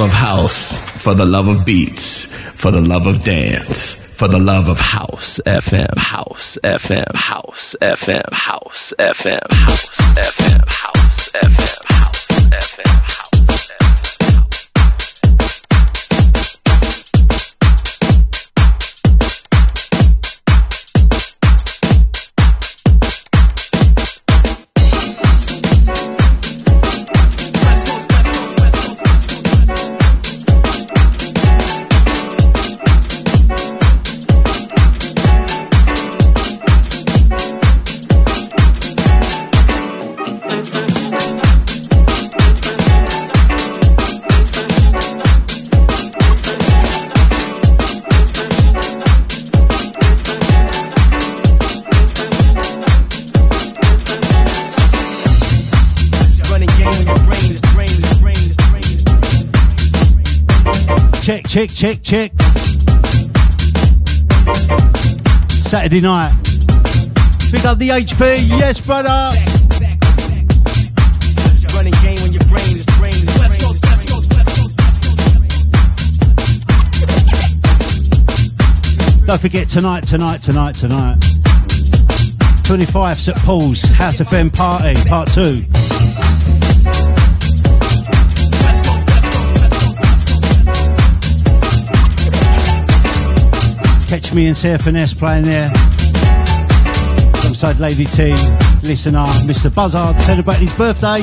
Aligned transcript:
love 0.00 0.08
of 0.08 0.16
house, 0.16 0.78
for 1.02 1.12
the 1.12 1.26
love 1.26 1.46
of 1.46 1.66
beats, 1.66 2.24
for 2.54 2.70
the 2.70 2.80
love 2.80 3.06
of 3.06 3.22
dance, 3.22 3.96
for 3.96 4.28
the 4.28 4.38
love 4.38 4.66
of 4.66 4.80
house 4.80 5.40
FM, 5.44 5.94
house 5.98 6.56
FM, 6.64 7.14
house 7.14 7.74
FM, 7.82 8.32
house 8.32 8.94
FM, 8.98 9.52
house 9.52 10.00
FM, 10.14 10.68
house 10.70 11.28
FM, 11.32 11.84
house 11.84 12.26
FM. 12.48 12.90
Check, 12.90 13.09
check, 61.50 61.68
check, 61.70 62.00
check. 62.00 62.30
Saturday 65.66 66.00
night. 66.00 66.32
Pick 67.50 67.64
up 67.64 67.76
the 67.78 67.88
HP. 67.88 68.46
Yes, 68.46 68.80
brother. 68.80 69.08
Running 71.74 71.92
game 72.04 72.22
when 72.22 72.32
your 72.32 72.44
brain 72.44 72.76
is 72.76 72.86
brain. 72.98 73.26
West 73.40 73.60
Coast, 73.60 73.84
West 73.84 74.08
Coast, 74.08 74.32
West 74.32 74.56
Coast. 79.10 79.26
Don't 79.26 79.40
forget 79.40 79.68
tonight, 79.68 80.06
tonight, 80.06 80.42
tonight, 80.42 80.76
tonight. 80.76 81.16
25 82.62 83.20
St 83.20 83.36
Paul's 83.38 83.82
House 83.82 84.20
of 84.20 84.28
FM 84.28 84.54
Party, 84.54 84.94
Part 85.08 85.32
2. 85.32 85.64
Catch 94.10 94.34
me 94.34 94.48
and 94.48 94.56
Sarah 94.56 94.76
Finesse 94.76 95.14
playing 95.14 95.44
there. 95.44 95.70
Alongside 97.42 97.78
Lady 97.78 98.04
T, 98.06 98.32
listener, 98.82 99.24
Mr. 99.46 99.72
Buzzard, 99.72 100.18
celebrating 100.18 100.66
his 100.66 100.76
birthday. 100.76 101.20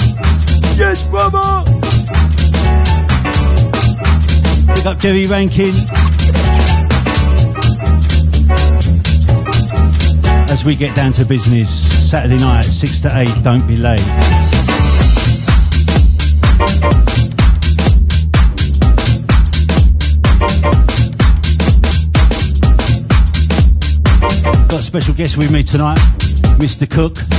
Yes, 0.78 1.06
brother! 1.10 1.66
Pick 4.74 4.86
up 4.86 5.00
Jerry 5.00 5.28
Rankin. 5.28 5.74
As 10.50 10.64
we 10.64 10.74
get 10.74 10.96
down 10.96 11.12
to 11.12 11.26
business, 11.26 11.70
Saturday 12.10 12.38
night, 12.38 12.62
6 12.62 13.02
to 13.02 13.20
8, 13.20 13.44
don't 13.44 13.68
be 13.68 13.76
late. 13.76 14.57
Special 24.88 25.14
guest 25.14 25.36
with 25.36 25.52
me 25.52 25.64
tonight, 25.64 25.98
Mr. 26.58 26.90
Cook. 26.90 27.37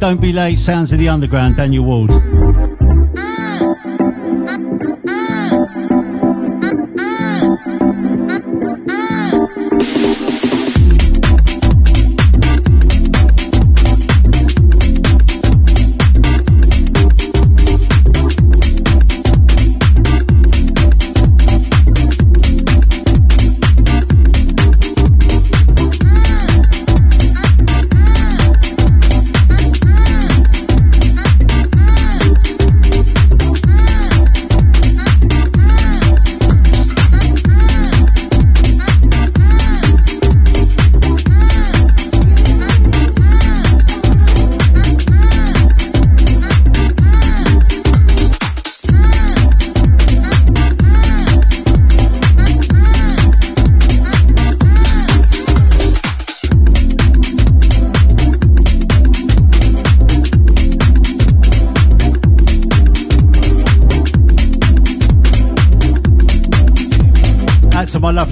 Don't 0.00 0.20
be 0.20 0.32
late. 0.32 0.58
Sounds 0.58 0.92
of 0.92 0.98
the 0.98 1.08
underground. 1.08 1.56
Daniel 1.56 1.84
Ward. 1.84 2.31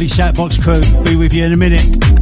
Lovely 0.01 0.17
Shoutbox 0.17 0.63
crew. 0.63 1.05
Be 1.05 1.17
with 1.17 1.35
you 1.35 1.45
in 1.45 1.53
a 1.53 1.57
minute. 1.57 2.20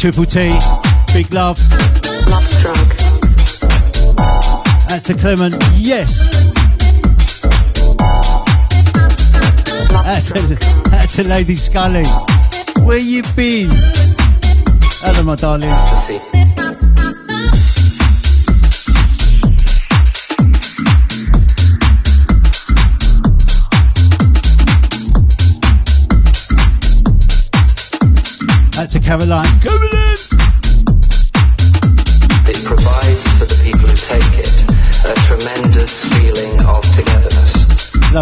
Triple 0.00 0.24
T. 0.24 0.50
Big 1.12 1.30
love. 1.30 1.60
Love 2.26 2.48
drug. 2.62 2.90
Out 4.90 5.04
to 5.04 5.14
Clement. 5.14 5.54
Yes. 5.74 6.18
That's 9.90 10.32
to, 10.32 10.96
out 10.96 11.08
to 11.10 11.24
Lady 11.24 11.54
Scully. 11.54 12.04
Where 12.82 12.96
you 12.96 13.22
been? 13.36 13.68
Hello, 15.02 15.22
my 15.22 15.34
darling. 15.34 15.68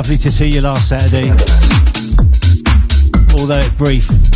Lovely 0.08 0.22
to 0.22 0.32
see 0.32 0.48
you 0.48 0.62
last 0.62 0.88
Saturday. 0.88 1.28
Although 3.38 3.68
brief. 3.76 4.27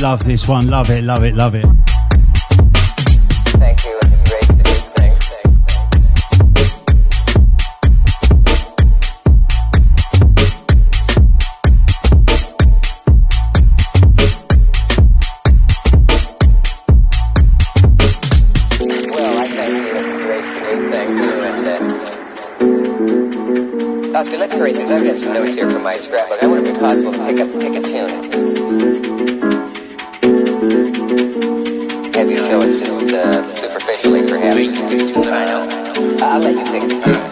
Love 0.00 0.24
this 0.24 0.48
one. 0.48 0.66
Love 0.70 0.88
it, 0.88 1.04
love 1.04 1.22
it, 1.24 1.34
love 1.34 1.54
it. 1.54 1.64
Well, 19.10 19.38
I 19.38 19.48
thank 19.48 19.74
you. 19.74 19.90
Uh, 24.12 24.18
Oscar, 24.18 24.38
let's 24.38 24.54
create 24.54 24.76
these. 24.76 24.90
I've 24.90 25.04
got 25.04 25.16
some 25.18 25.34
notes 25.34 25.56
here 25.56 25.70
from 25.70 25.82
my 25.82 25.96
scrapbook. 25.96 26.42
I 26.42 26.46
want 26.46 26.66
it 26.66 26.68
to 26.68 26.72
be 26.72 26.80
possible 26.80 27.12
to 27.12 27.18
pick 27.18 27.38
up, 27.38 27.52
pick 27.60 27.74
a 27.74 27.86
tune. 27.86 28.59
that 36.54 37.24
you. 37.24 37.29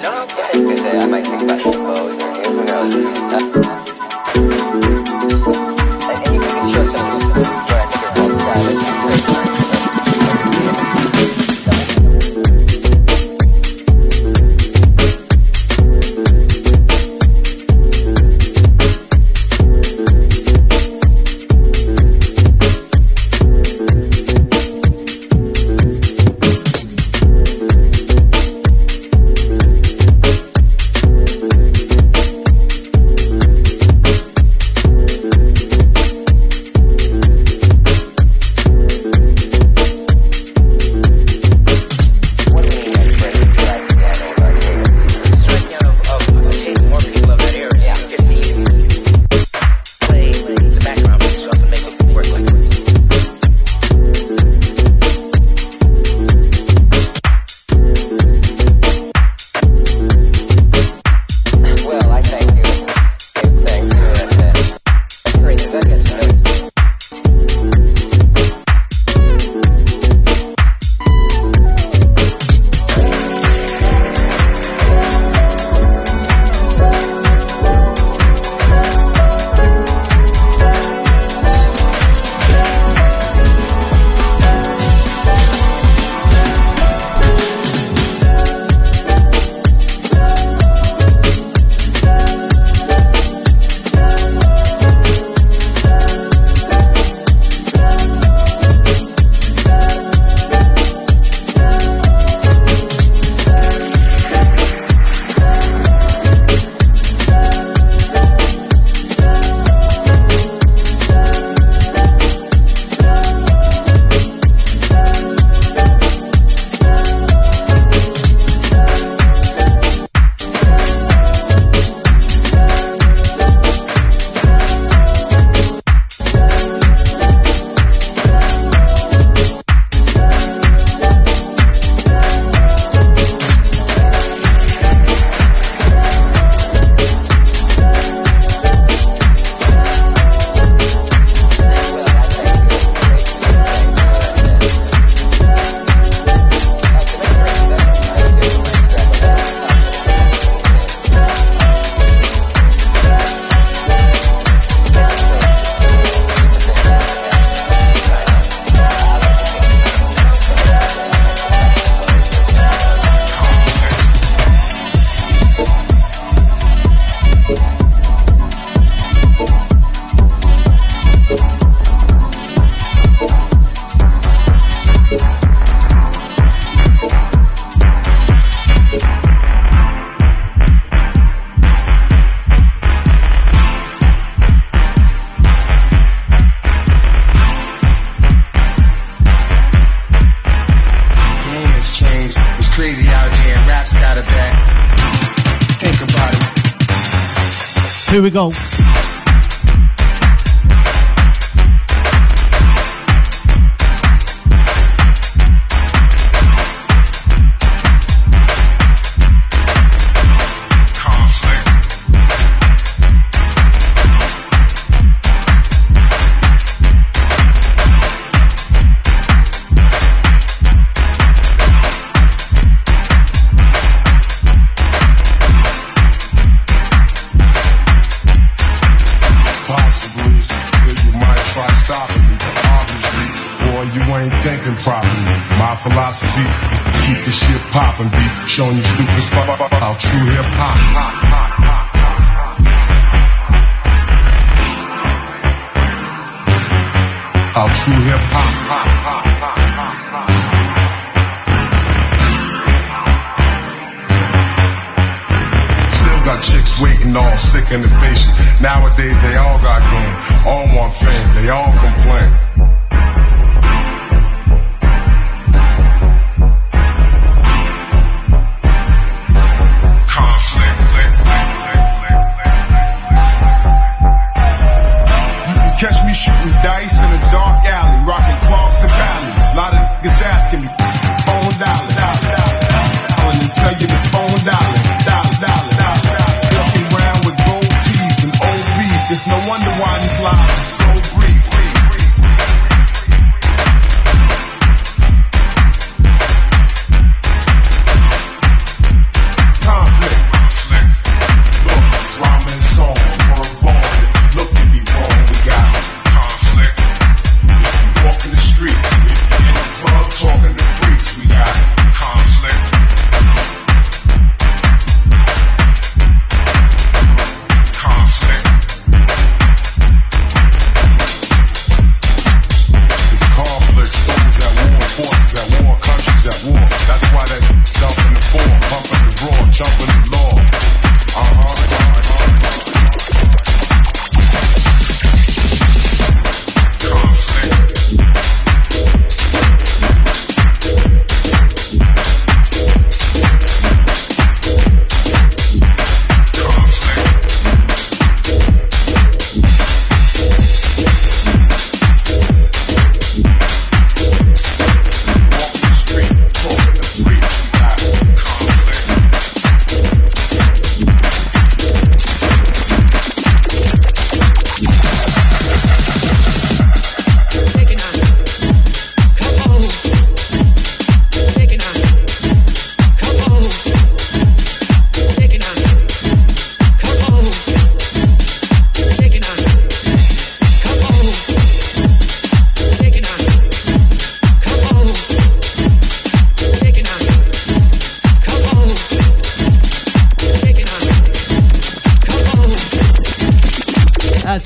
we 198.29 198.33
go. 198.33 198.78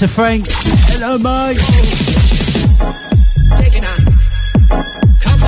to 0.02 0.08
Frank. 0.08 0.46
Hello, 0.50 1.16
Mike. 1.16 1.58
Taking 3.56 3.84
on. 3.84 4.00
Come 5.20 5.42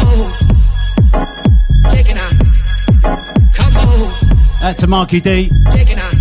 Out 4.63 4.63
uh, 4.63 4.75
to 4.75 4.87
Marky 4.87 5.21
D. 5.21 5.51
Taking 5.73 5.99
on. 5.99 6.13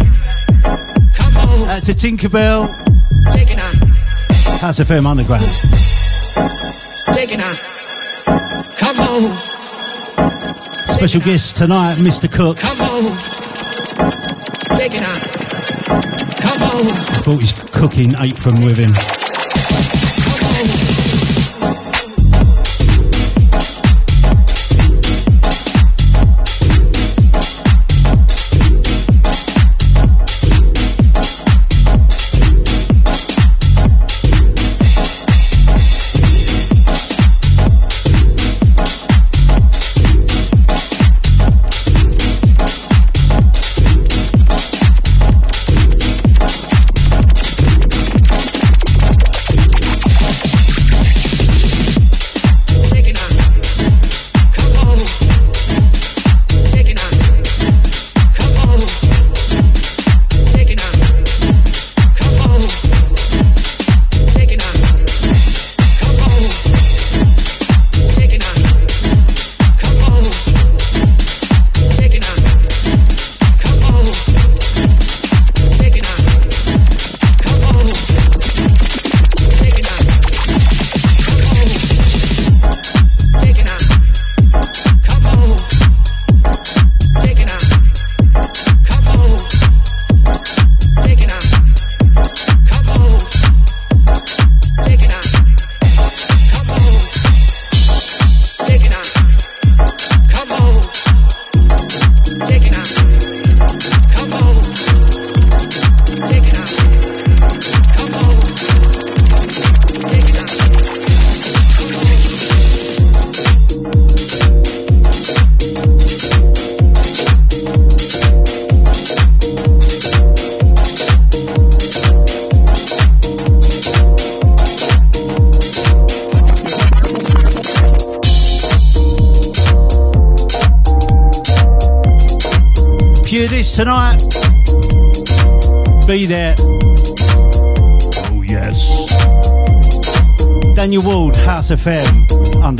Come 1.13 1.37
on. 1.37 1.69
Out 1.69 1.83
to 1.83 1.93
Tinkerbell. 1.93 2.67
On. 3.59 3.79
That's 4.61 4.79
a 4.79 4.85
firm 4.85 5.05
underground. 5.05 5.45
Taking. 7.13 7.39
Come 8.77 8.99
on. 8.99 9.37
Special 10.97 11.21
guest 11.21 11.55
tonight, 11.55 11.97
Mr. 11.99 12.31
Cook. 12.31 12.57
Come 12.57 12.81
on. 12.81 13.15
Take 14.75 14.95
it 14.95 15.03
out. 15.03 16.32
I 16.75 17.21
Thought 17.21 17.41
he's 17.41 17.53
cooking 17.53 18.15
apron 18.19 18.61
with 18.61 18.77
him. 18.77 19.22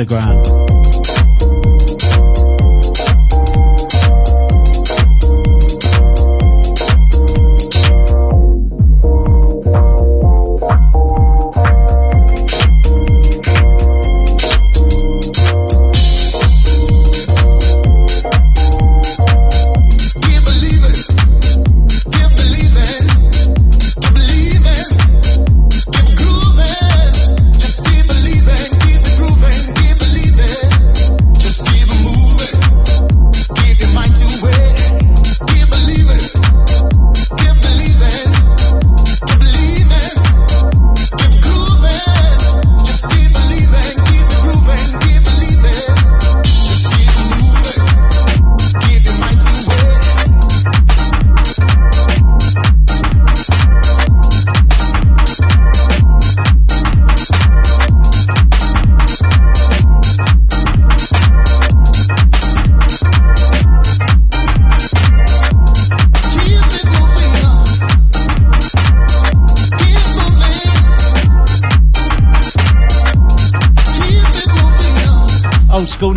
underground. 0.03 0.52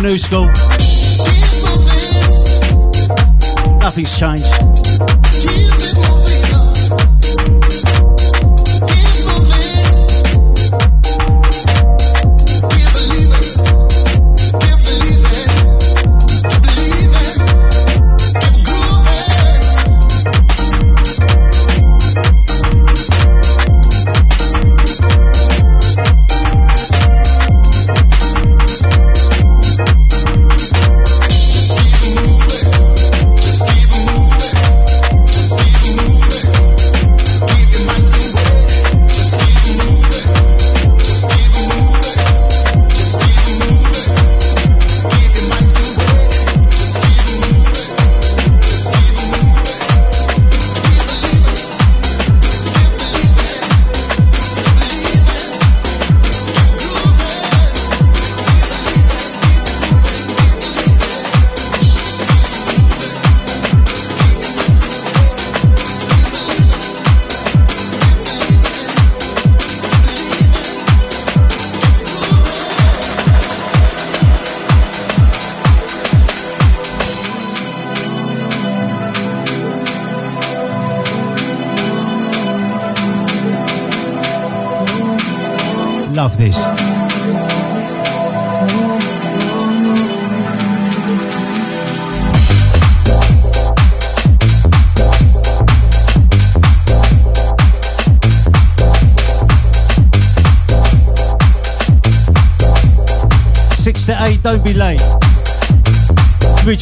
New 0.07 0.17
school. 0.17 0.47
Nothing's 3.79 4.17
changed. 4.17 4.66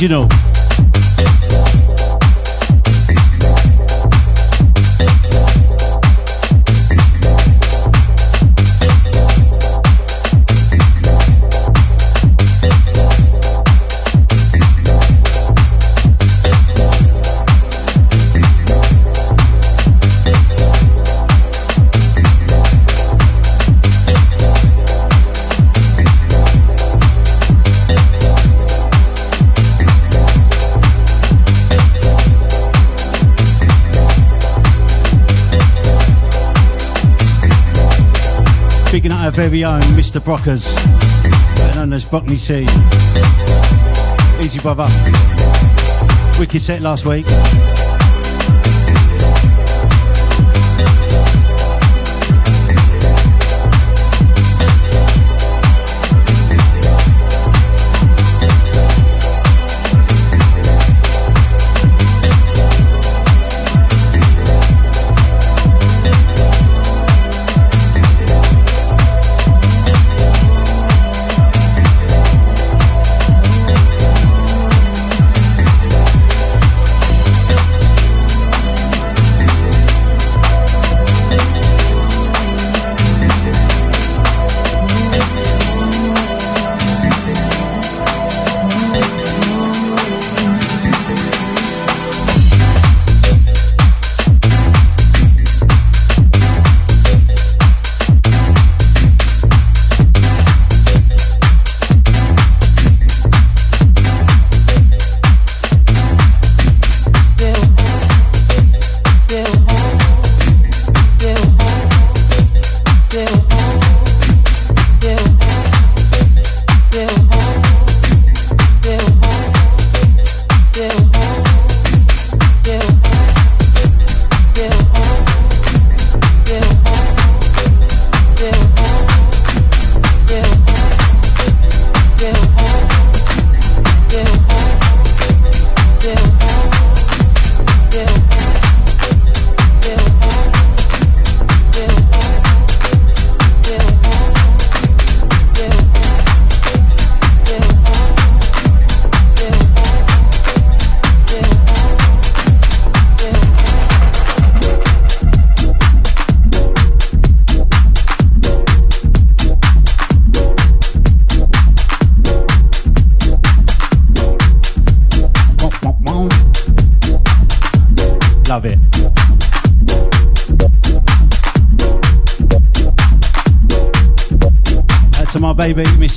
Original. 0.05 0.44
Very 39.35 39.65
own 39.65 39.81
Mr. 39.97 40.21
Brockers, 40.21 40.65
known 41.75 41.91
as 41.91 42.05
Brockney 42.05 42.37
C. 42.37 42.61
Easy 44.41 44.59
brother. 44.59 44.87
Wicked 46.39 46.61
set 46.61 46.81
last 46.81 47.05
week. 47.05 47.25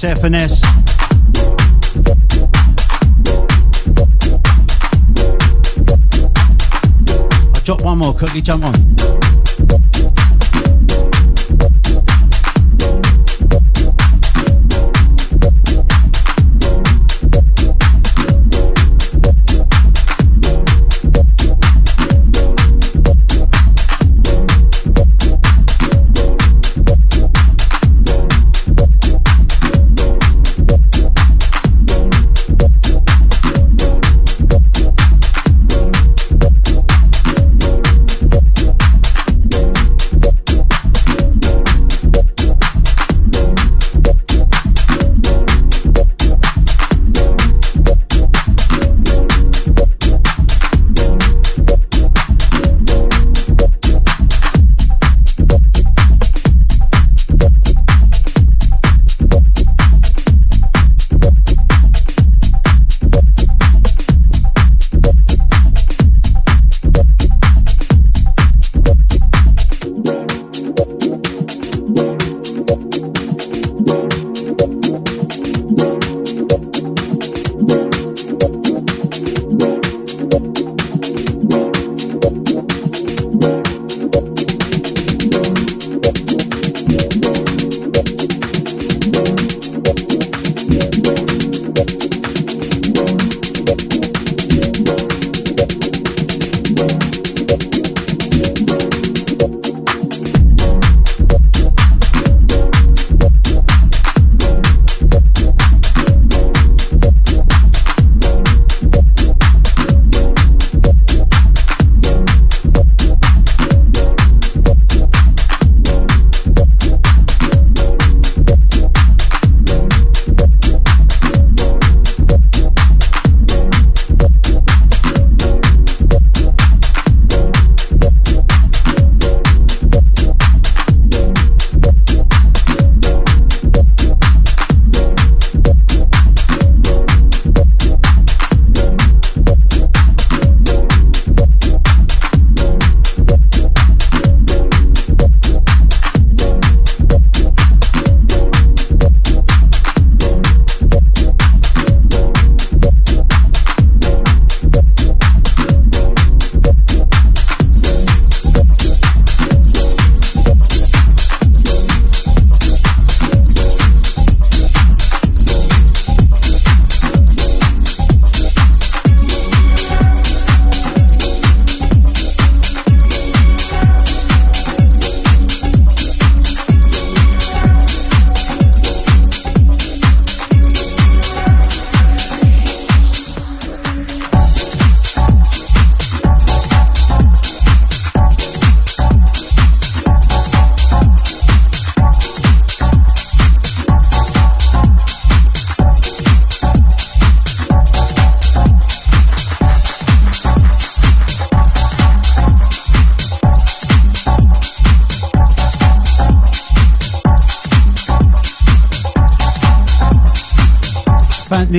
Miss 0.00 0.20
Finesse. 0.20 0.62
I'll 7.54 7.64
drop 7.64 7.82
one 7.82 7.98
more, 7.98 8.14
quickly 8.14 8.40
jump 8.40 8.64
on. 8.64 8.87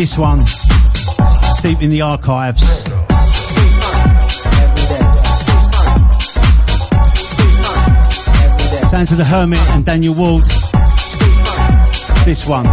This 0.09 0.17
one 0.17 0.39
deep 1.61 1.83
in 1.83 1.89
the 1.91 2.01
archives. 2.01 2.61
Sounds 8.89 9.11
of 9.11 9.17
the 9.17 9.25
Hermit 9.25 9.59
and 9.69 9.85
Daniel 9.85 10.15
Ward. 10.15 10.43
This 12.25 12.47
one. 12.47 12.65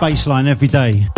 Baseline 0.00 0.46
every 0.46 0.68
day. 0.68 1.17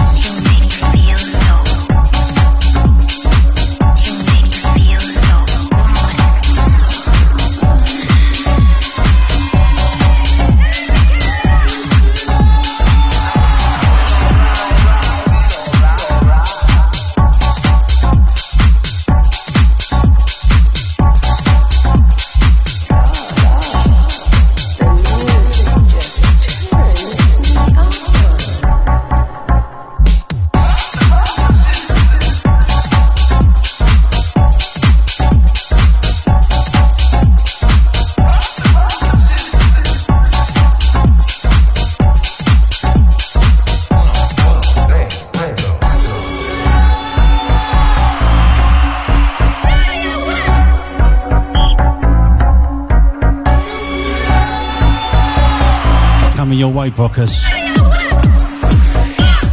Brockers. 57.00 57.40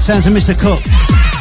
Sounds 0.01 0.27
of 0.27 0.33
Mr. 0.33 0.53
Cook. 0.60 1.37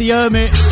The 0.00 0.08
Hermit. 0.08 0.69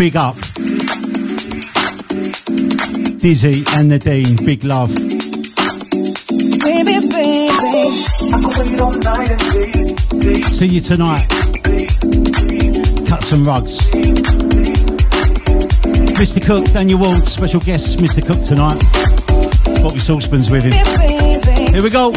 Big 0.00 0.16
up. 0.16 0.34
Dizzy 3.20 3.62
and 3.74 3.90
Nadine, 3.90 4.36
big 4.46 4.64
love. 4.64 4.88
Baby, 6.64 7.06
baby, 7.10 7.50
See 10.44 10.68
you 10.68 10.80
tonight. 10.80 11.28
Cut 13.08 13.22
some 13.24 13.44
rugs. 13.44 13.76
Mr. 16.16 16.42
Cook, 16.42 16.64
Daniel 16.72 16.98
Ward, 16.98 17.28
special 17.28 17.60
guest, 17.60 17.98
Mr. 17.98 18.26
Cook 18.26 18.42
tonight. 18.42 18.82
Bobby 19.82 19.98
Saucepans 19.98 20.48
with 20.48 20.64
him. 20.64 20.72
Here 21.74 21.82
we 21.82 21.90
go. 21.90 22.10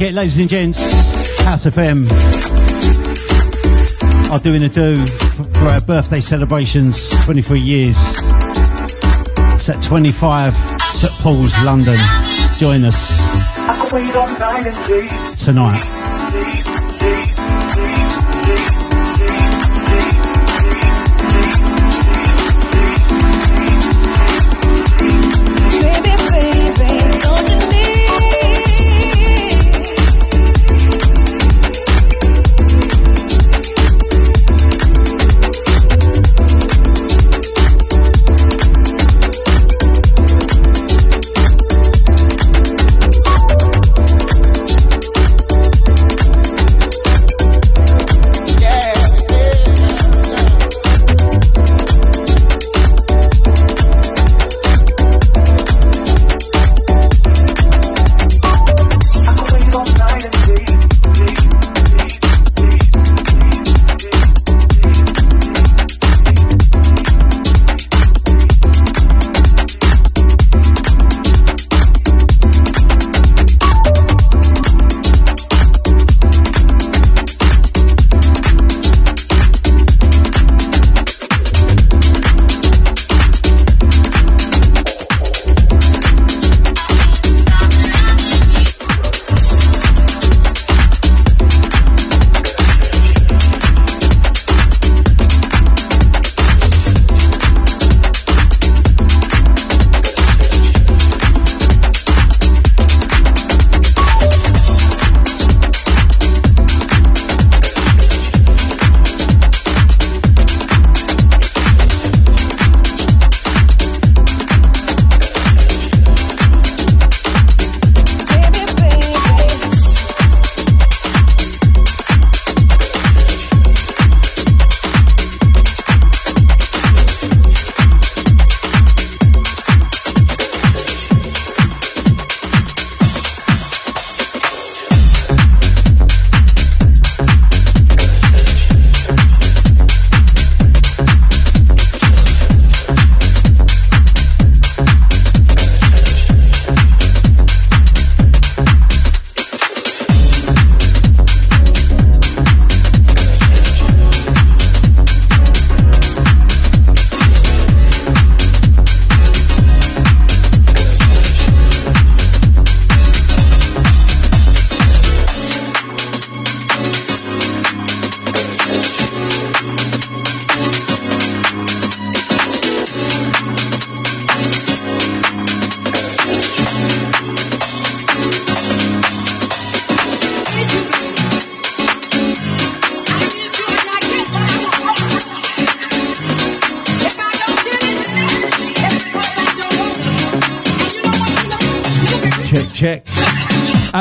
Forget, 0.00 0.14
ladies 0.14 0.38
and 0.38 0.48
gents, 0.48 0.80
House 1.44 1.66
of 1.66 1.74
FM 1.74 2.10
are 4.30 4.38
doing 4.38 4.62
a 4.62 4.68
do 4.70 5.06
for 5.52 5.66
our 5.66 5.82
birthday 5.82 6.22
celebrations, 6.22 7.10
23 7.26 7.60
years. 7.60 7.96
It's 9.52 9.68
at 9.68 9.82
25 9.82 10.56
St 10.92 11.12
Paul's, 11.20 11.52
London. 11.62 11.98
Join 12.56 12.84
us 12.84 13.18
tonight. 15.44 15.99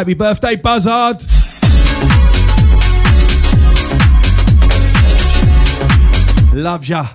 Happy 0.10 0.18
birthday, 0.18 0.56
Buzzard. 0.56 1.18
Loves 6.52 6.90
ya. 6.90 7.06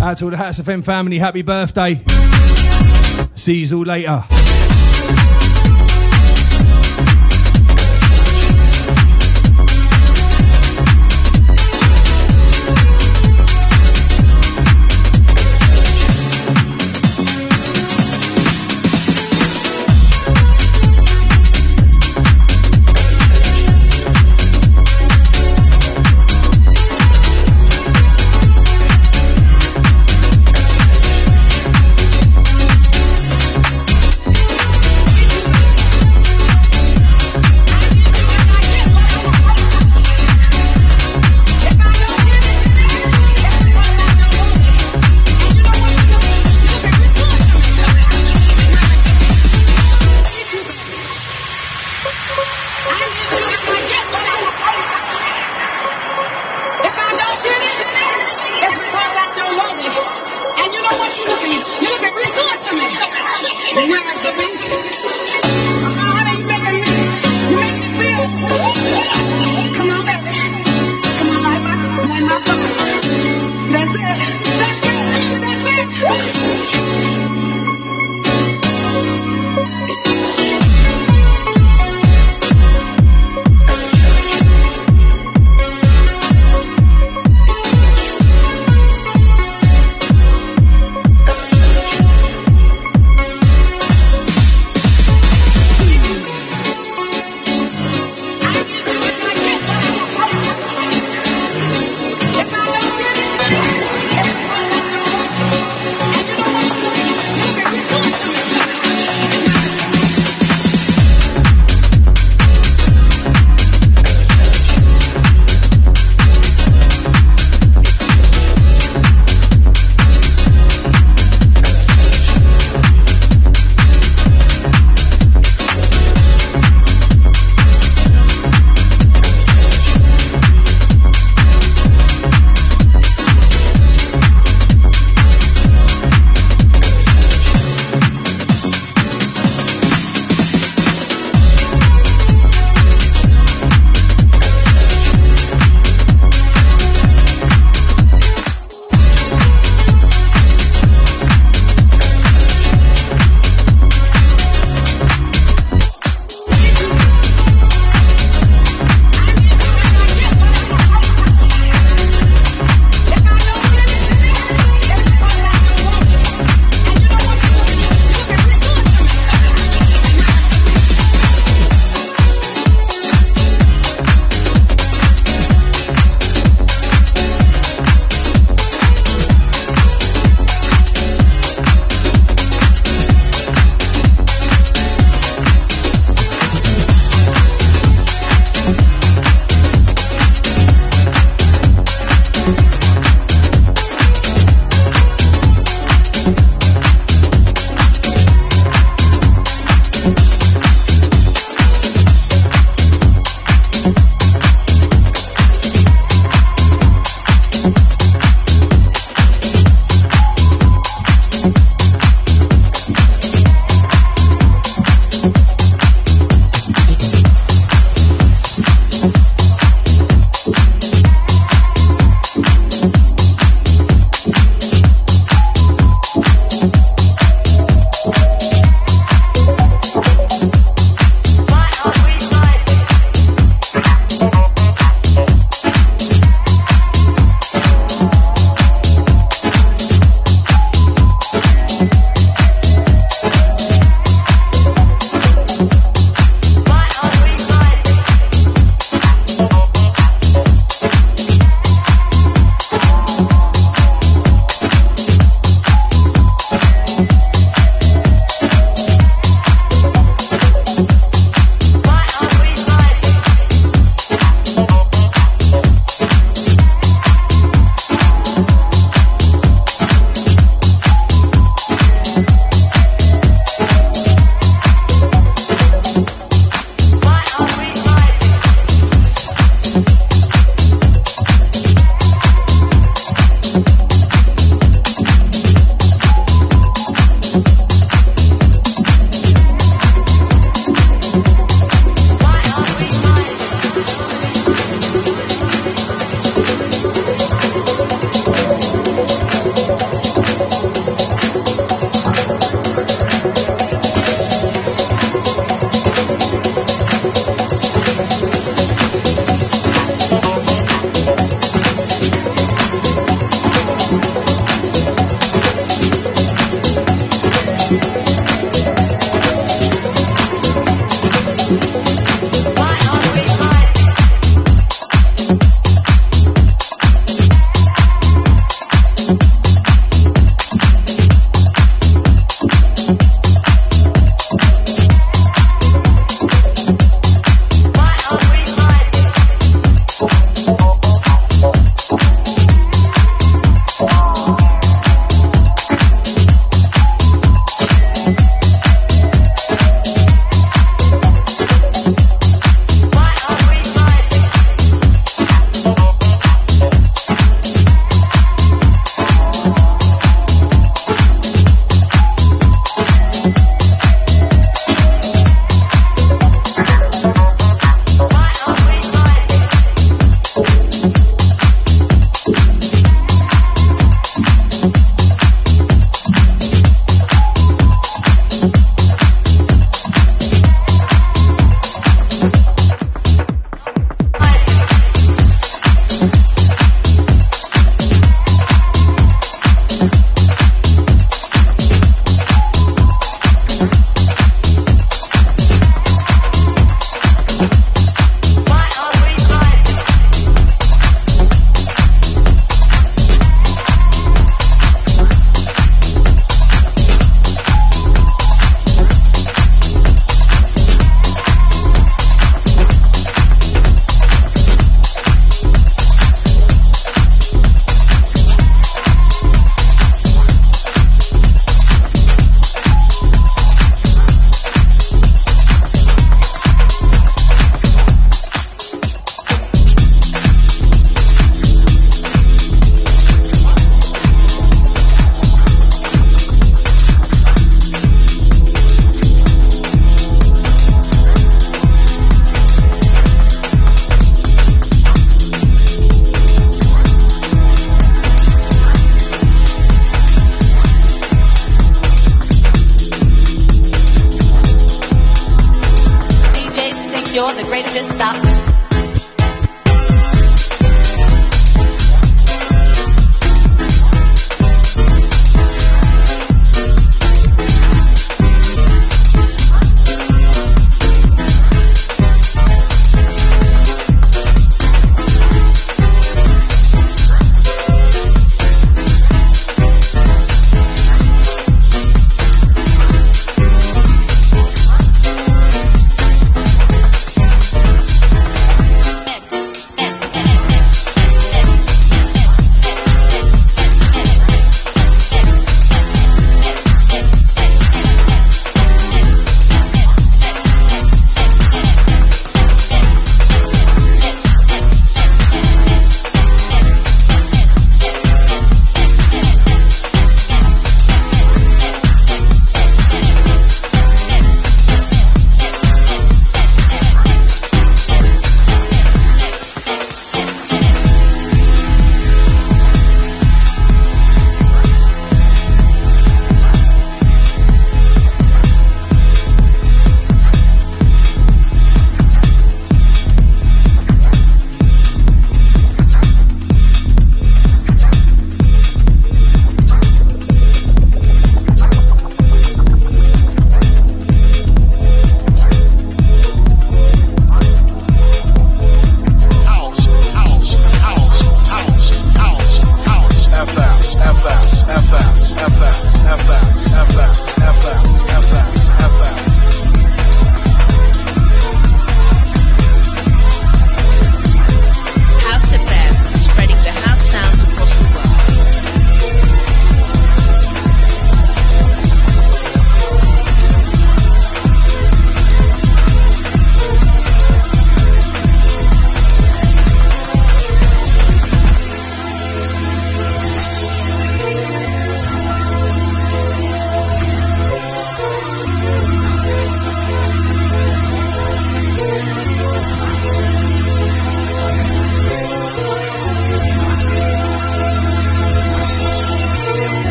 Out 0.00 0.18
to 0.18 0.24
all 0.26 0.30
the 0.30 0.36
House 0.36 0.60
FM 0.60 0.84
family, 0.84 1.18
happy 1.18 1.42
birthday. 1.42 2.00
See 3.34 3.64
you 3.64 3.78
all 3.78 3.84
later. 3.84 4.37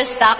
just 0.00 0.16
stop 0.16 0.39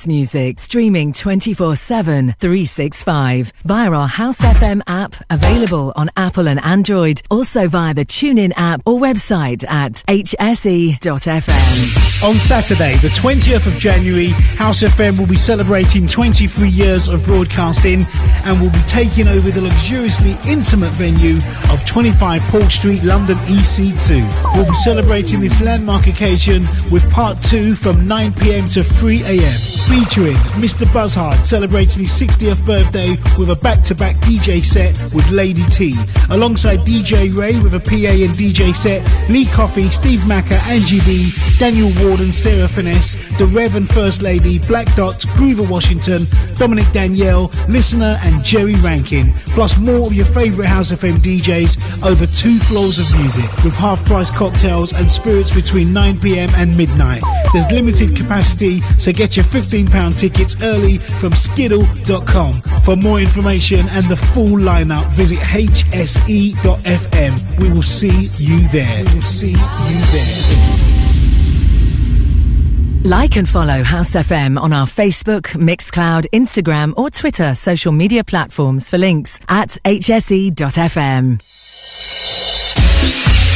house 0.00 0.06
music, 0.06 0.58
streaming 0.58 1.12
24 1.12 1.76
7, 1.76 2.34
365 2.38 3.52
via 3.64 3.90
our 3.92 4.08
House 4.08 4.38
FM 4.38 4.80
app, 4.86 5.14
available 5.50 5.92
on 5.96 6.08
Apple 6.16 6.46
and 6.46 6.62
Android, 6.64 7.20
also 7.28 7.66
via 7.66 7.92
the 7.92 8.04
TuneIn 8.04 8.52
app 8.56 8.82
or 8.86 9.00
website 9.00 9.64
at 9.68 9.94
hse.fm. 10.06 11.00
On 12.22 12.38
Saturday, 12.38 12.96
the 12.98 13.08
20th 13.08 13.66
of 13.66 13.74
January, 13.76 14.28
House 14.28 14.82
FM 14.82 15.18
will 15.18 15.26
be 15.26 15.36
celebrating 15.36 16.06
23 16.06 16.68
years 16.68 17.08
of 17.08 17.24
broadcasting 17.24 18.06
and 18.44 18.60
will 18.60 18.70
be 18.70 18.82
taking 18.86 19.26
over 19.26 19.50
the 19.50 19.60
luxuriously 19.60 20.36
intimate 20.46 20.92
venue 20.92 21.38
of 21.72 21.84
25 21.84 22.42
Paul 22.42 22.68
Street, 22.70 23.02
London 23.02 23.36
EC2. 23.38 24.54
We'll 24.54 24.70
be 24.70 24.76
celebrating 24.76 25.40
this 25.40 25.60
landmark 25.60 26.06
occasion 26.06 26.68
with 26.92 27.10
part 27.10 27.42
two 27.42 27.74
from 27.74 28.06
9 28.06 28.34
pm 28.34 28.68
to 28.68 28.84
3 28.84 29.22
am, 29.24 29.58
featuring 29.88 30.36
Mr. 30.60 30.90
Buzzhard 30.92 31.44
celebrating 31.44 32.02
his 32.02 32.12
60th 32.12 32.64
birthday 32.64 33.16
with 33.38 33.50
a 33.50 33.56
back 33.56 33.82
to 33.84 33.94
back 33.94 34.16
DJ 34.16 34.64
set 34.64 34.94
with 35.12 35.28
Lady 35.40 35.64
T, 35.70 35.94
alongside 36.28 36.80
DJ 36.80 37.34
Ray 37.34 37.58
with 37.58 37.72
a 37.72 37.80
PA 37.80 38.12
and 38.26 38.34
DJ 38.34 38.76
set, 38.76 39.00
Lee 39.30 39.46
Coffey, 39.46 39.88
Steve 39.88 40.28
Macker, 40.28 40.60
Angie 40.68 41.00
B, 41.00 41.32
Daniel 41.58 41.90
Warden, 42.04 42.30
Sarah 42.30 42.68
Finesse, 42.68 43.16
The 43.40 43.46
Rev 43.46 43.74
and 43.74 43.88
First 43.88 44.20
Lady, 44.20 44.58
Black 44.58 44.94
Dots, 44.96 45.24
Groover 45.24 45.66
Washington, 45.66 46.26
Dominic 46.56 46.84
Danielle, 46.92 47.50
Listener, 47.70 48.18
and 48.20 48.44
Jerry 48.44 48.74
Rankin, 48.74 49.32
plus 49.54 49.78
more 49.78 50.08
of 50.08 50.12
your 50.12 50.26
favourite 50.26 50.68
House 50.68 50.92
FM 50.92 51.20
DJs 51.20 52.04
over 52.04 52.26
two 52.26 52.58
floors 52.58 52.98
of 52.98 53.18
music 53.18 53.50
with 53.64 53.72
half 53.72 54.04
price 54.04 54.30
cocktails 54.30 54.92
and 54.92 55.10
spirits 55.10 55.50
between 55.54 55.90
9 55.90 56.20
pm 56.20 56.50
and 56.50 56.76
midnight. 56.76 57.22
There's 57.54 57.64
limited 57.72 58.14
capacity, 58.14 58.82
so 58.98 59.10
get 59.10 59.38
your 59.38 59.46
£15 59.46 60.18
tickets 60.18 60.60
early 60.62 60.98
from 60.98 61.32
skiddle.com. 61.32 62.60
For 62.82 62.94
more 62.94 63.20
information 63.20 63.88
and 63.88 64.06
the 64.06 64.16
full 64.16 64.58
lineup, 64.58 65.10
visit 65.12 65.38
hse.fm. 65.38 66.58
We 67.58 67.70
will 67.70 67.82
see 67.82 68.28
you 68.36 68.68
there. 68.68 69.02
We 69.06 69.14
will 69.14 69.22
see 69.22 69.52
you 69.52 69.56
there. 70.12 70.89
Like 73.04 73.38
and 73.38 73.48
follow 73.48 73.82
House 73.82 74.10
FM 74.10 74.60
on 74.60 74.74
our 74.74 74.86
Facebook, 74.86 75.44
Mixcloud, 75.56 76.26
Instagram, 76.34 76.92
or 76.98 77.08
Twitter 77.08 77.54
social 77.54 77.92
media 77.92 78.22
platforms 78.22 78.90
for 78.90 78.98
links 78.98 79.40
at 79.48 79.70
hse.fm. 79.86 81.40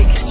bitch. 0.00 0.30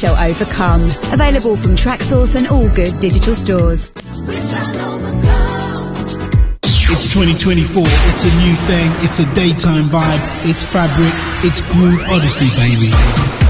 shall 0.00 0.16
overcome. 0.16 0.80
Available 1.12 1.56
from 1.56 1.76
Traxsource 1.76 2.34
and 2.34 2.46
all 2.48 2.68
good 2.70 2.98
digital 3.00 3.34
stores. 3.34 3.92
It's 6.92 7.06
2024. 7.06 7.82
It's 7.84 8.24
a 8.24 8.34
new 8.38 8.54
thing. 8.66 8.90
It's 9.04 9.18
a 9.18 9.34
daytime 9.34 9.90
vibe. 9.90 10.48
It's 10.48 10.64
fabric. 10.64 11.12
It's 11.44 11.60
Groove 11.72 12.02
Odyssey, 12.08 12.48
baby. 12.56 13.49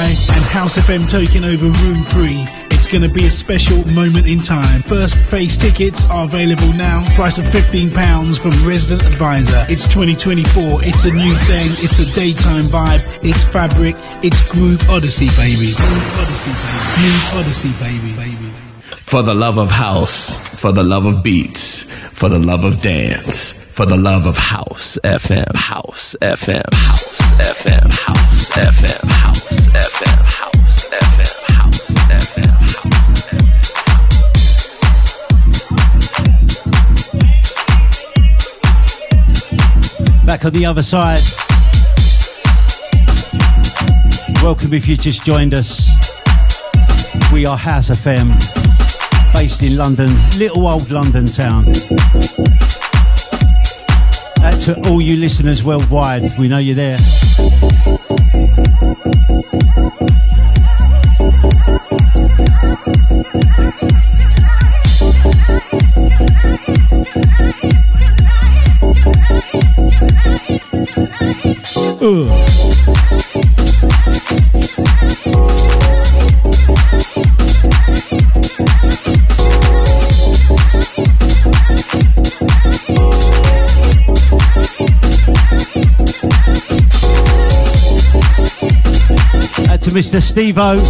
And 0.00 0.44
House 0.46 0.78
FM 0.78 1.06
taking 1.10 1.44
over 1.44 1.66
Room 1.66 1.98
3. 1.98 2.46
It's 2.70 2.86
going 2.86 3.06
to 3.06 3.12
be 3.12 3.26
a 3.26 3.30
special 3.30 3.86
moment 3.88 4.26
in 4.26 4.38
time. 4.38 4.80
First 4.82 5.20
phase 5.24 5.58
tickets 5.58 6.10
are 6.10 6.24
available 6.24 6.72
now. 6.72 7.04
Price 7.14 7.36
of 7.36 7.44
£15 7.44 8.38
from 8.38 8.66
Resident 8.66 9.02
Advisor. 9.02 9.66
It's 9.68 9.84
2024. 9.92 10.80
It's 10.84 11.04
a 11.04 11.12
new 11.12 11.36
thing. 11.36 11.68
It's 11.84 11.98
a 11.98 12.14
daytime 12.14 12.64
vibe. 12.64 13.02
It's 13.22 13.44
fabric. 13.44 13.94
It's 14.24 14.40
Groove 14.48 14.80
Odyssey, 14.88 15.28
baby. 15.36 15.74
Groove 15.76 16.16
Odyssey, 16.16 16.52
baby. 16.56 16.88
Groove 16.96 17.34
Odyssey, 17.34 17.72
baby. 17.78 18.54
For 18.96 19.22
the 19.22 19.34
love 19.34 19.58
of 19.58 19.70
house, 19.70 20.38
for 20.58 20.72
the 20.72 20.82
love 20.82 21.04
of 21.04 21.22
beats, 21.22 21.82
for 22.12 22.30
the 22.30 22.38
love 22.38 22.64
of 22.64 22.80
dance, 22.80 23.52
for 23.80 23.86
the 23.86 23.96
love 23.96 24.26
of 24.26 24.36
House 24.36 24.98
FM, 25.04 25.56
House 25.56 26.14
FM, 26.20 26.70
House 26.74 27.16
FM, 27.38 27.90
House 27.90 28.50
FM, 28.50 29.08
House 29.08 29.68
FM, 29.68 30.20
House 30.20 30.84
FM, 30.90 31.40
House 31.56 31.88
FM, 32.10 32.60
House 32.76 33.00
FM. 40.12 40.26
Back 40.26 40.44
on 40.44 40.52
the 40.52 40.66
other 40.66 40.82
side. 40.82 41.22
Welcome 44.42 44.74
if 44.74 44.86
you 44.86 44.98
just 44.98 45.24
joined 45.24 45.54
us. 45.54 45.88
We 47.32 47.46
are 47.46 47.56
House 47.56 47.88
FM, 47.88 48.28
based 49.32 49.62
in 49.62 49.78
London, 49.78 50.14
little 50.36 50.68
old 50.68 50.90
London 50.90 51.24
town. 51.24 51.64
Out 54.42 54.60
to 54.62 54.88
all 54.88 55.00
you 55.00 55.16
listeners 55.16 55.62
worldwide, 55.62 56.38
we 56.38 56.48
know 56.48 56.58
you're 56.58 56.74
there. 56.74 56.98
Ugh. 72.02 72.39
Mr. 90.00 90.22
Stevo. 90.22 90.80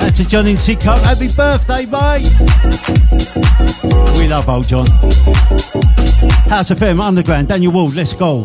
Out 0.00 0.14
to 0.14 0.24
John 0.28 0.46
in 0.46 0.54
Sidcup. 0.54 1.02
Happy 1.02 1.26
birthday, 1.26 1.86
mate. 1.86 2.30
We 4.16 4.28
love 4.28 4.48
old 4.48 4.68
John. 4.68 4.86
House 6.46 6.70
of 6.70 6.78
FM 6.78 7.00
Underground. 7.00 7.48
Daniel 7.48 7.72
Ward, 7.72 7.96
let's 7.96 8.12
go. 8.12 8.44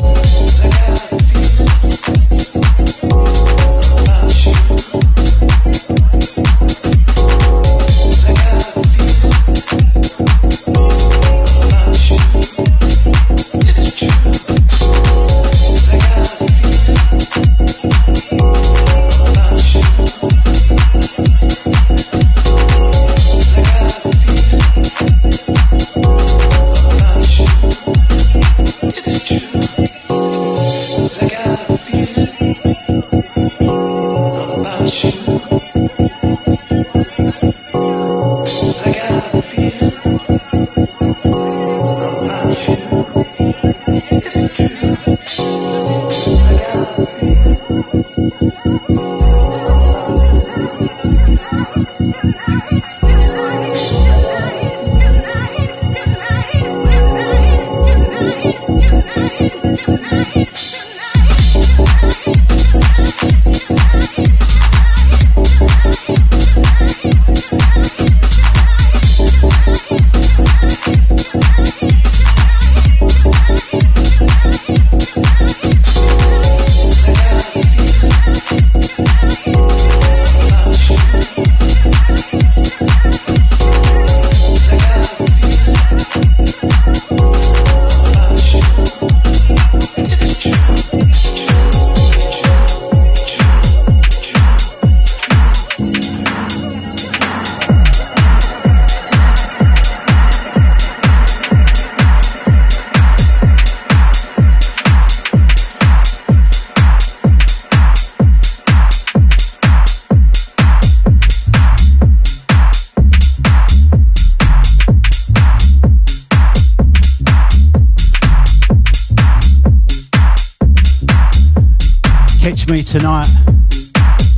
Catch 122.62 122.70
me 122.70 122.84
tonight, 122.84 123.28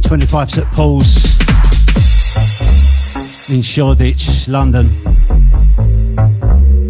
25 0.04 0.50
St 0.50 0.72
Paul's 0.72 1.26
in 3.50 3.62
Shoreditch, 3.62 4.48
London. 4.48 4.88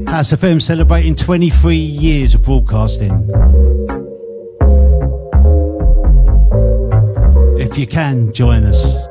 House 0.05 0.31
FM 0.31 0.61
celebrating 0.61 1.15
23 1.15 1.75
years 1.75 2.35
of 2.35 2.43
broadcasting. 2.43 3.27
If 7.57 7.79
you 7.79 7.87
can, 7.87 8.31
join 8.31 8.63
us. 8.65 9.02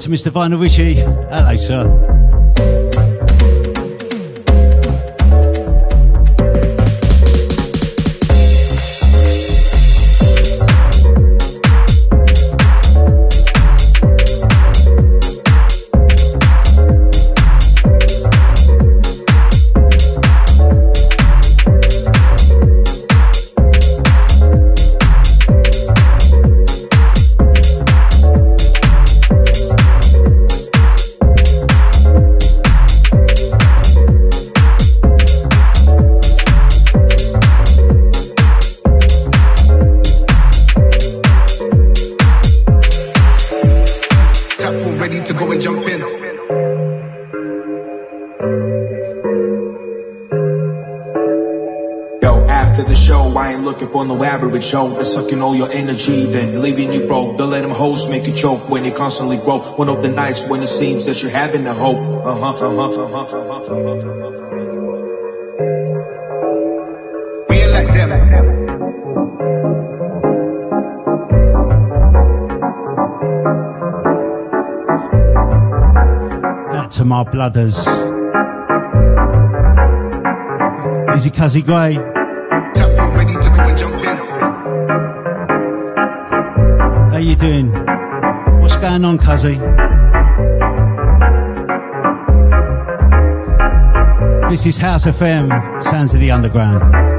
To 0.00 0.08
Mr. 0.08 0.30
Vinyl 0.30 0.58
Rishi. 0.60 0.94
Hello, 0.94 1.56
sir. 1.56 2.19
with 54.60 54.70
Joe 54.70 54.96
and 54.96 55.06
sucking 55.06 55.40
all 55.40 55.56
your 55.56 55.70
energy, 55.70 56.26
then 56.26 56.60
leaving 56.60 56.92
you 56.92 57.06
broke. 57.06 57.38
Don't 57.38 57.50
let 57.50 57.62
them 57.62 57.70
hoes 57.70 58.08
make 58.10 58.26
you 58.26 58.34
choke 58.34 58.68
when 58.68 58.84
you 58.84 58.92
constantly 58.92 59.38
grow. 59.38 59.58
One 59.76 59.88
of 59.88 60.02
the 60.02 60.08
nights 60.08 60.46
when 60.48 60.62
it 60.62 60.66
seems 60.66 61.06
that 61.06 61.22
you're 61.22 61.30
having 61.30 61.66
a 61.66 61.72
hope. 61.72 61.96
Uh 61.96 62.34
huh, 62.34 62.50
uh 62.50 62.76
huh, 62.76 62.90
uh 62.90 63.08
huh, 63.08 63.20
uh 63.20 63.44
huh. 63.48 64.30
We 67.48 67.56
ain't 67.56 67.72
like 67.72 67.94
them. 67.94 68.08
That 76.72 76.90
to 76.92 77.04
my 77.06 77.24
blooders. 77.24 77.78
Easy 81.16 81.30
Cuzzy 81.30 81.64
Grey. 81.64 82.19
Going 88.90 89.04
on, 89.04 89.18
Cuzzy? 89.18 89.56
This 94.50 94.66
is 94.66 94.78
House 94.78 95.04
FM, 95.04 95.84
Sounds 95.84 96.12
of 96.12 96.18
the 96.18 96.32
Underground. 96.32 97.09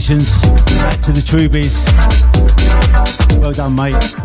Congratulations 0.00 0.40
to 1.04 1.12
the 1.12 1.20
Trubies. 1.20 1.84
Well 3.38 3.52
done, 3.52 3.74
mate. 3.74 4.19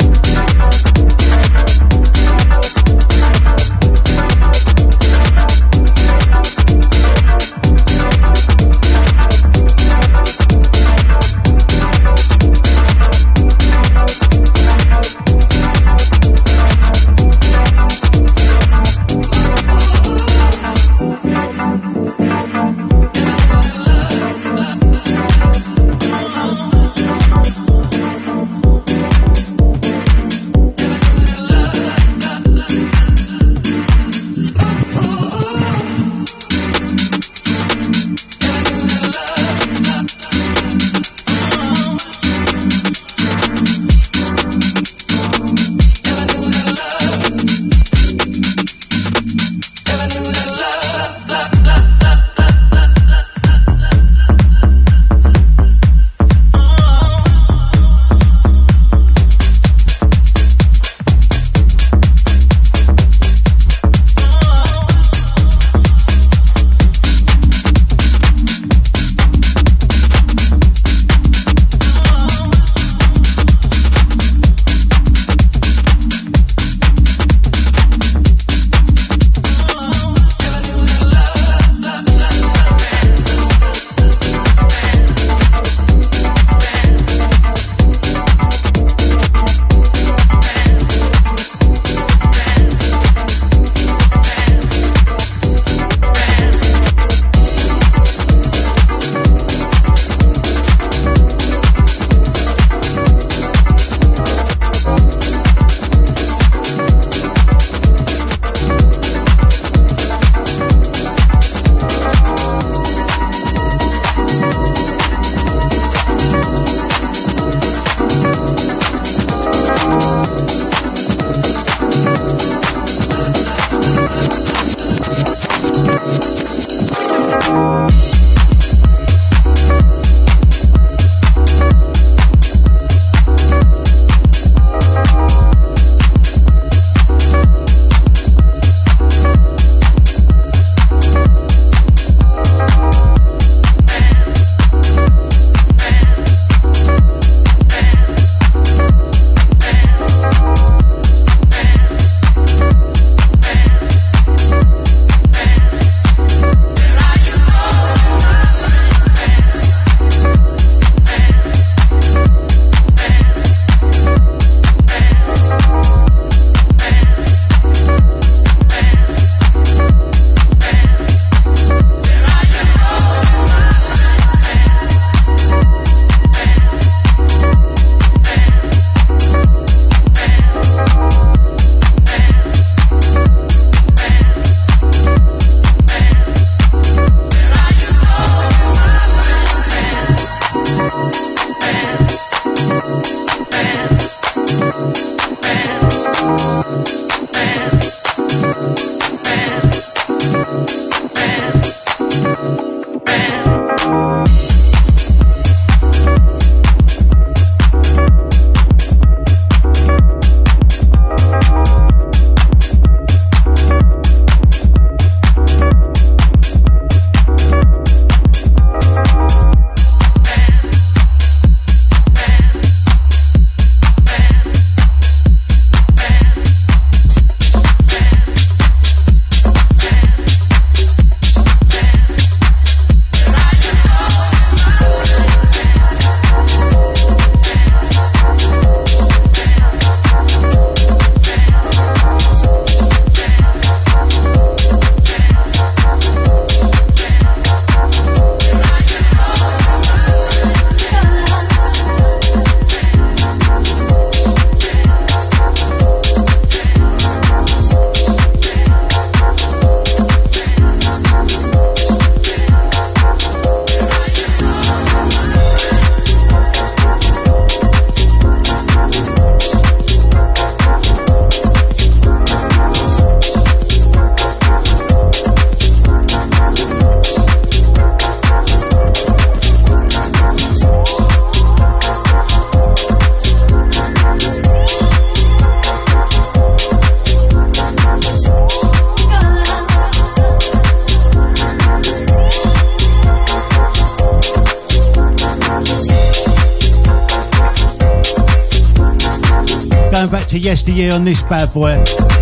Yesteryear 300.75 300.93
on 300.93 301.03
this 301.05 301.21
bad 301.23 301.53
boy. 301.53 302.14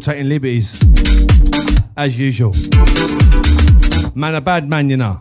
Taking 0.00 0.28
liberties. 0.28 0.80
As 1.96 2.18
usual. 2.18 2.54
Man, 4.14 4.34
a 4.34 4.40
bad 4.40 4.68
man, 4.68 4.90
you 4.90 4.96
know. 4.96 5.20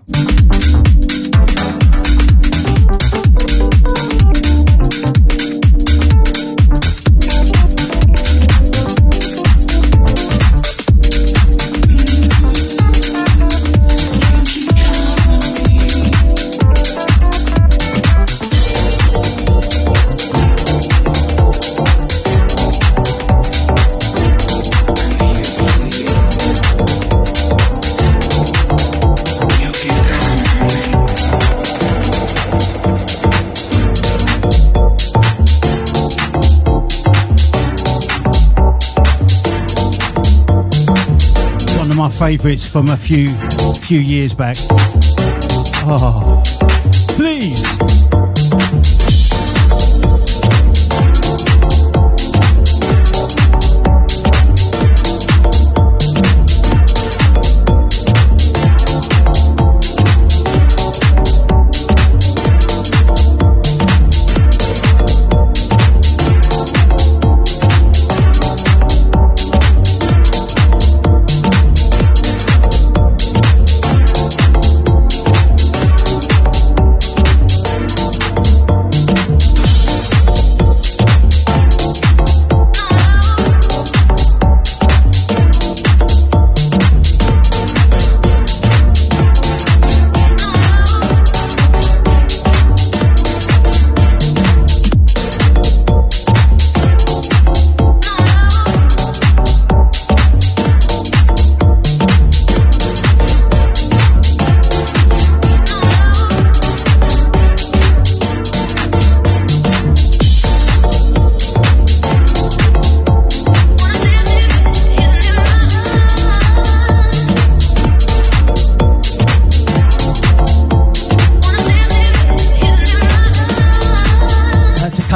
Favourites 42.08 42.66
from 42.66 42.90
a 42.90 42.96
few 42.96 43.36
few 43.82 44.00
years 44.00 44.34
back. 44.34 44.56
Oh, 45.84 46.42
please. 47.10 48.19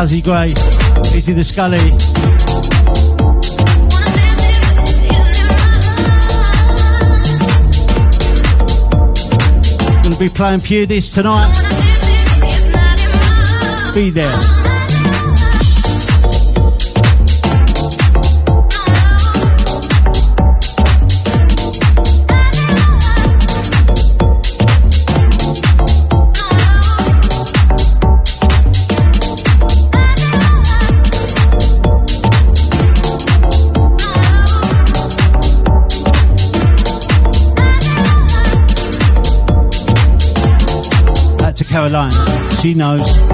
Cuzzy 0.04 0.22
Gray, 0.22 0.50
Izzy 1.18 1.32
the 1.32 1.46
Scully. 1.46 1.80
Gonna 10.02 10.18
be 10.18 10.28
playing 10.28 10.60
Disc 10.86 11.14
tonight. 11.14 11.54
Be 13.96 14.10
there. 14.10 14.73
Caroline. 41.74 42.12
She 42.62 42.76
knows. 42.76 43.33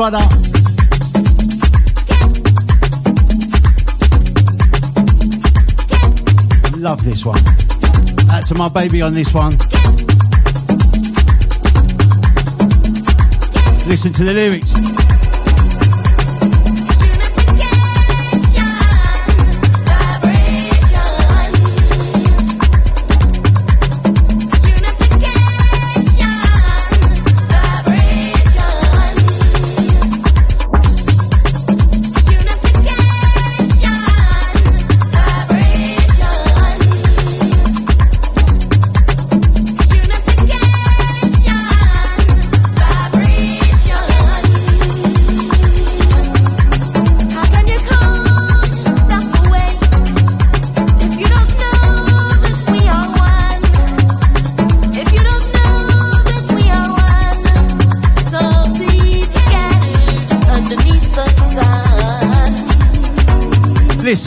Brother. 0.00 0.16
Love 6.80 7.04
this 7.04 7.26
one. 7.26 7.36
Out 8.30 8.46
to 8.46 8.54
my 8.54 8.70
baby 8.70 9.02
on 9.02 9.12
this 9.12 9.34
one. 9.34 9.52
Listen 13.86 14.10
to 14.14 14.24
the 14.24 14.32
lyrics. 14.32 14.99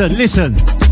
Listen, 0.10 0.52
listen. 0.52 0.83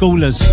Schoolers. 0.00 0.49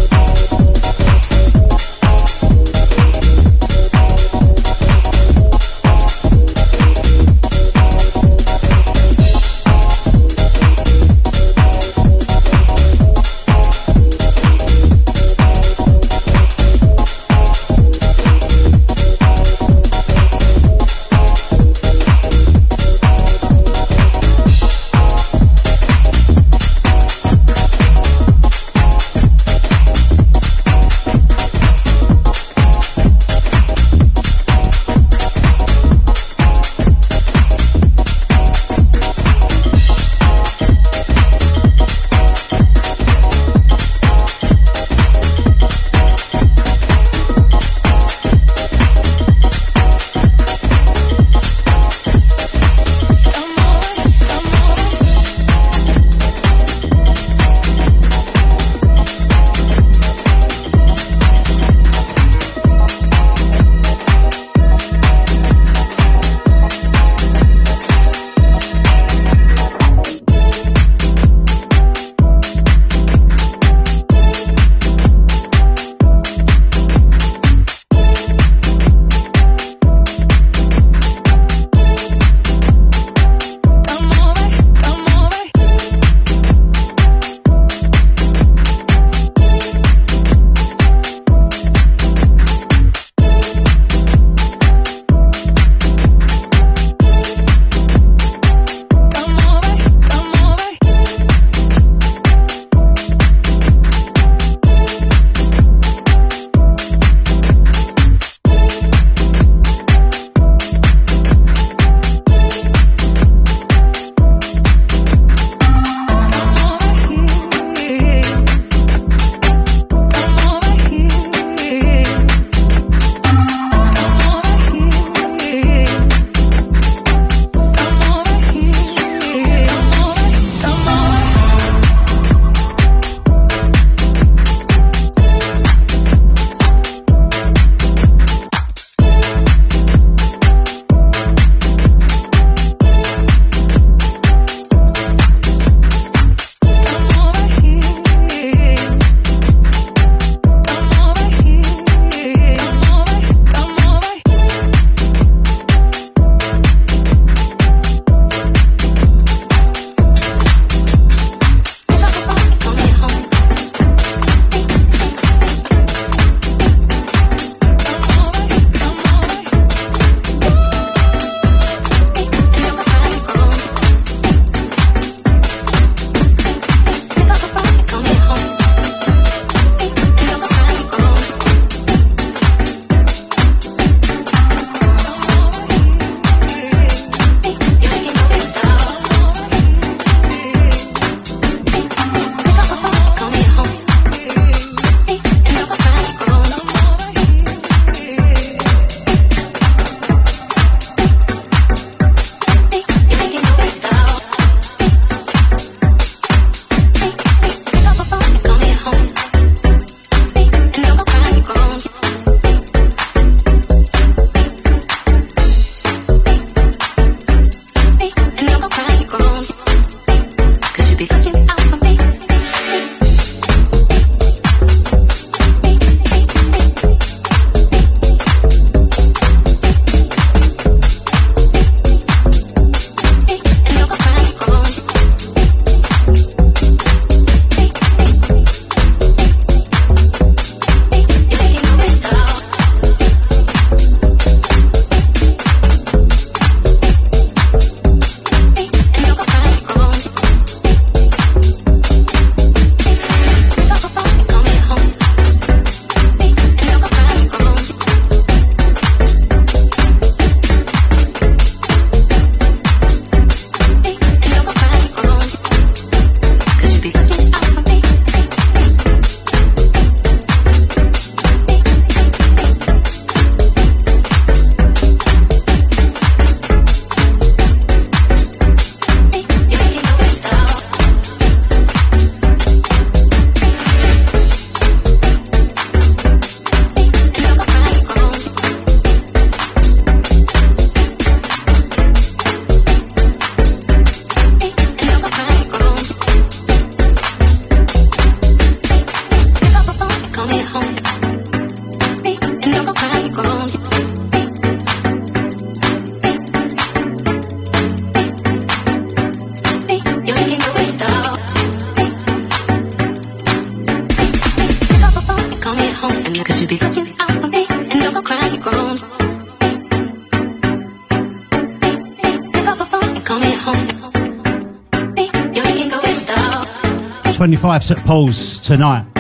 25 327.28 327.62
St 327.62 327.84
Paul's 327.84 328.40
tonight. 328.40 328.97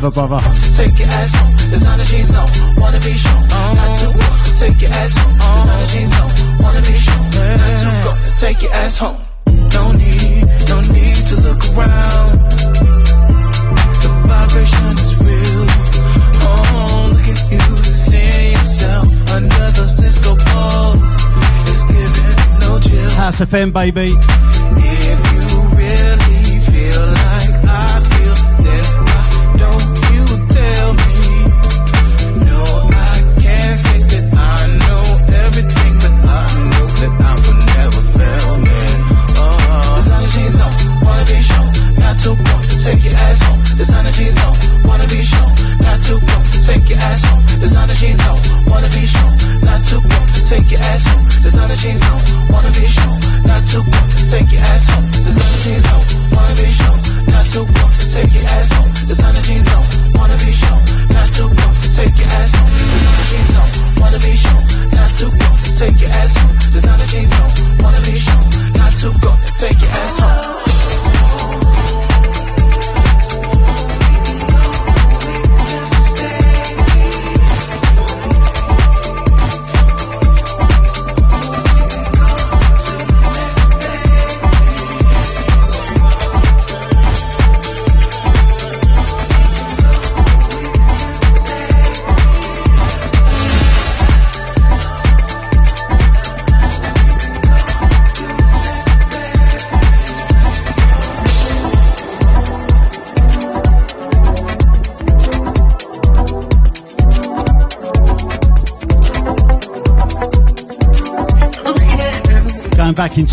never 0.00 0.10
bother. 0.14 0.40
Take 0.76 0.96
your 0.98 1.08
ass 1.08 1.34
home, 1.34 1.56
designer 1.70 2.04
jeans 2.04 2.34
on, 2.34 2.48
wanna 2.76 3.00
be 3.00 3.18
shown, 3.18 3.46
not 3.48 3.98
to 3.98 4.06
go. 4.14 4.26
Take 4.54 4.80
your 4.82 4.90
ass 4.90 5.14
home, 5.18 5.34
designer 5.58 5.86
jeans 5.92 6.12
on, 6.20 6.30
wanna 6.62 6.82
be 6.82 6.98
shown, 7.06 7.24
not 7.62 7.74
to 7.82 7.90
go. 8.04 8.12
Take 8.38 8.62
your 8.62 8.72
ass 8.74 8.96
home. 8.96 9.18
No 9.74 9.92
need, 9.92 10.44
no 10.70 10.78
need 10.94 11.18
to 11.30 11.36
look 11.46 11.62
around. 11.74 12.38
The 14.02 14.10
vibration 14.30 14.92
is 15.04 15.12
real. 15.18 15.66
Oh, 16.46 17.10
look 17.14 17.26
at 17.32 17.40
you, 17.50 17.64
seeing 18.06 18.52
yourself 18.52 19.06
under 19.34 19.66
those 19.78 19.94
disco 19.94 20.36
balls. 20.36 21.10
It's 21.70 21.82
giving 21.90 22.60
no 22.60 22.78
chill. 22.78 23.10
House 23.18 23.40
of 23.40 23.48
FM, 23.48 23.72
baby. 23.72 24.14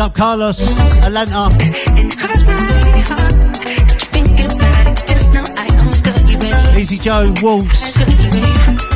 up 0.00 0.14
Carlos, 0.14 0.60
Atlanta. 1.02 1.50
Easy 6.78 6.96
Joe, 6.98 7.32
Wolves. 7.42 8.89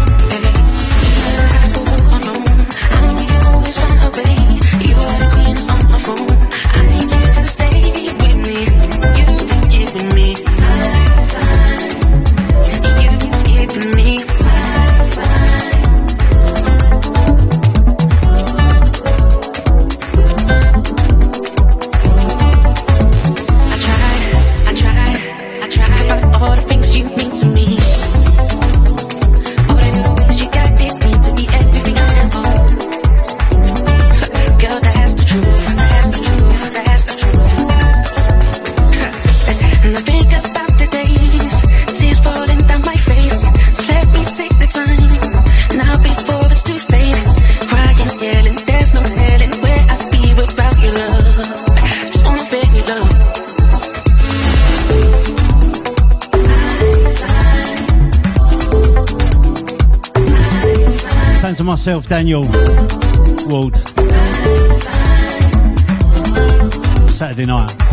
myself, 61.87 62.09
Daniel 62.09 62.41
Ward. 63.47 63.77
Saturday 67.11 67.45
night. 67.45 67.84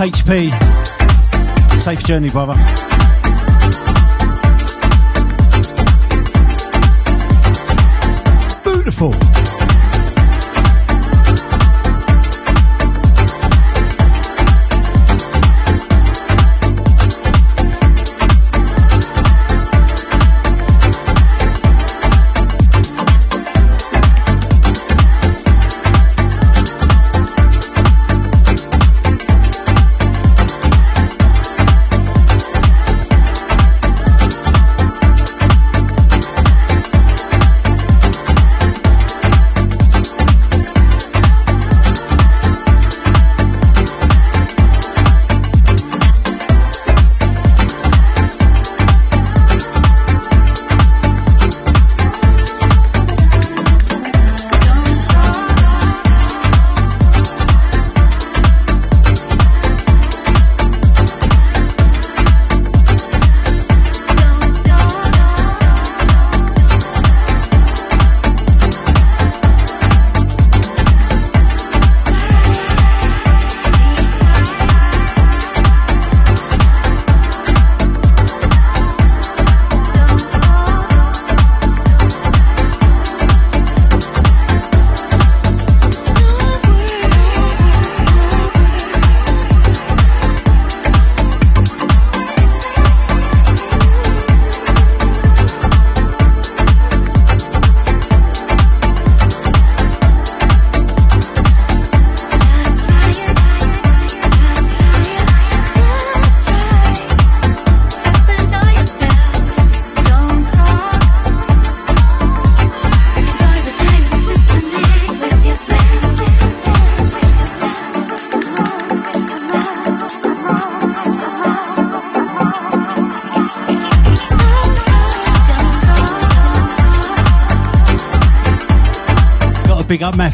HP. 0.00 0.48
Safe 1.78 2.02
journey, 2.04 2.30
brother. 2.30 2.89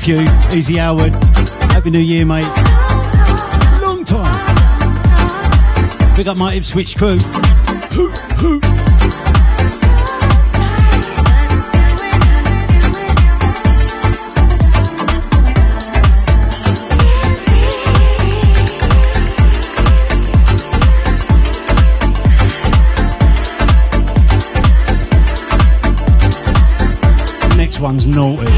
Matthew, 0.07 0.57
Easy 0.57 0.77
Howard. 0.77 1.13
Happy 1.73 1.91
New 1.91 1.99
Year, 1.99 2.25
mate. 2.25 2.47
Long 3.83 4.05
time. 4.05 4.37
Big 6.15 6.29
up 6.29 6.37
my 6.37 6.55
Ipswich 6.55 6.97
crew. 6.97 7.17
Next 27.57 27.81
one's 27.81 28.07
naughty. 28.07 28.56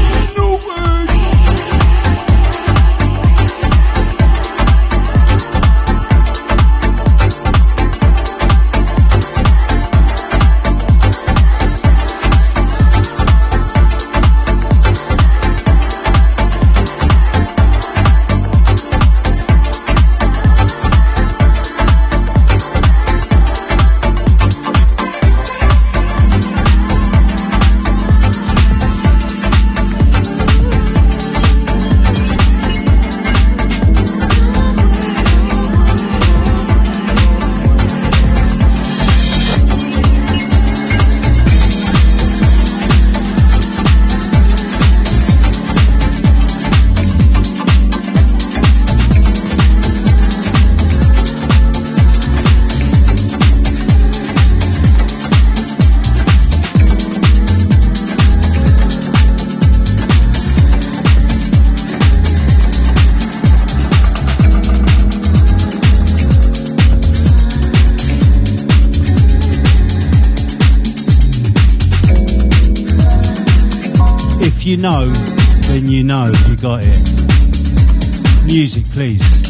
Know, 74.79 75.09
then 75.67 75.89
you 75.89 76.03
know 76.03 76.31
you 76.47 76.55
got 76.55 76.81
it. 76.83 76.97
Music, 78.45 78.85
please. 78.91 79.48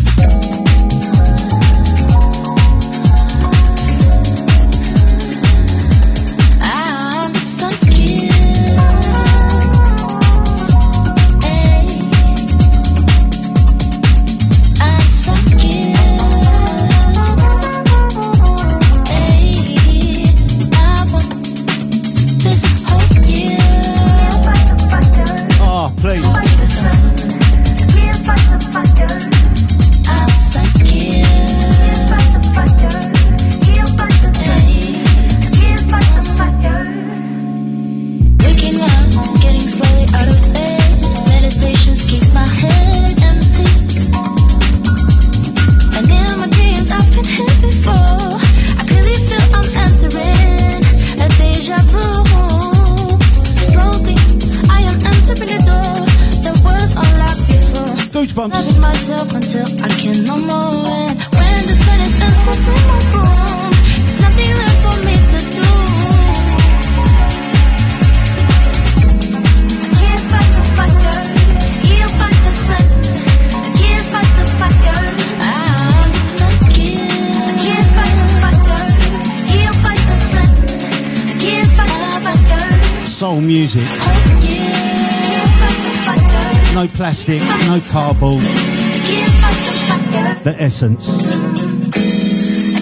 Essence. 90.82 91.08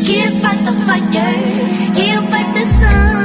Kissed 0.06 0.40
by 0.44 0.54
the 0.68 0.74
fire, 0.86 1.34
healed 1.98 2.30
by 2.30 2.44
the 2.54 2.64
sun. 2.64 3.18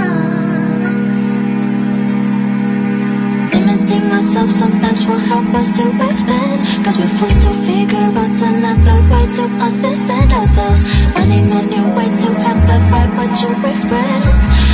Limiting 3.53 4.11
ourselves 4.11 4.55
sometimes 4.55 5.05
will 5.05 5.19
help 5.19 5.53
us 5.53 5.77
to 5.77 5.85
expand. 6.07 6.85
Cause 6.86 6.97
we're 6.97 7.19
forced 7.20 7.43
to 7.43 7.53
figure 7.69 7.99
out 7.99 8.40
another 8.40 8.97
way 9.12 9.27
to 9.36 9.43
understand 9.61 10.32
ourselves. 10.32 10.82
Finding 11.12 11.53
a 11.53 11.62
new 11.65 11.86
way 11.94 12.09
to 12.09 12.28
amplify 12.32 13.05
what 13.19 13.43
you 13.43 13.51
express. 13.69 14.73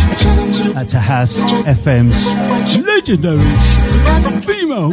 That's 0.75 0.95
a 0.95 1.01
House 1.01 1.35
FM's 1.67 2.25
legendary 2.87 3.43
female 4.41 4.93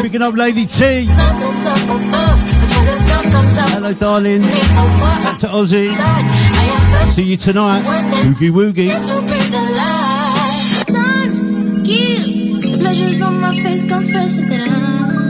Picking 0.00 0.22
up 0.22 0.34
Lady 0.34 0.66
T. 0.66 1.06
Hello, 3.72 3.92
darling. 3.94 4.42
Back 4.42 5.38
to 5.38 5.46
Aussie. 5.48 5.94
See 7.12 7.24
you 7.24 7.36
tonight. 7.36 7.84
Woogie 7.84 8.50
woogie. 8.50 8.90
pleasures 12.80 13.22
on 13.22 13.40
my 13.40 13.54
face, 13.62 13.82
confessing 13.82 14.48
that 14.48 14.68
I'm 14.68 15.29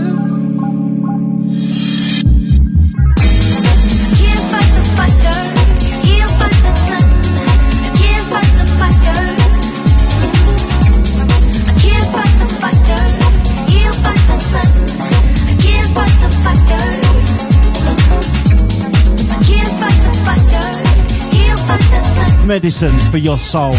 Medicine 22.51 22.99
for 23.13 23.19
your 23.19 23.39
soul. 23.39 23.73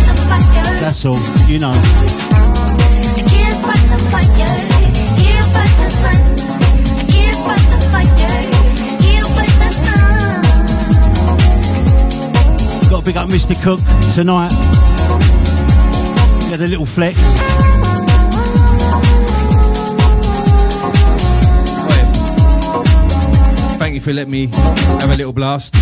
That's 0.80 1.06
all, 1.06 1.20
you 1.50 1.60
know. 1.60 1.74
Got 12.90 13.00
to 13.00 13.06
pick 13.06 13.16
up 13.18 13.28
Mr. 13.30 13.62
Cook 13.62 13.82
tonight. 14.16 14.52
Get 16.50 16.62
a 16.62 16.68
little 16.68 16.86
flex. 16.86 17.18
You 24.02 24.06
for 24.06 24.14
letting 24.14 24.32
me 24.32 24.48
have 24.48 25.10
a 25.10 25.16
little 25.16 25.34
blast. 25.34 25.76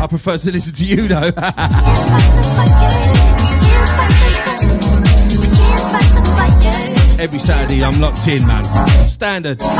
I 0.00 0.06
prefer 0.08 0.38
to 0.38 0.50
listen 0.50 0.74
to 0.74 0.84
you 0.84 1.08
though. 1.08 1.30
Every 7.20 7.38
Saturday 7.38 7.84
I'm 7.84 8.00
locked 8.00 8.26
in, 8.28 8.46
man. 8.46 8.64
Standard. 9.08 9.60
Out 9.62 9.76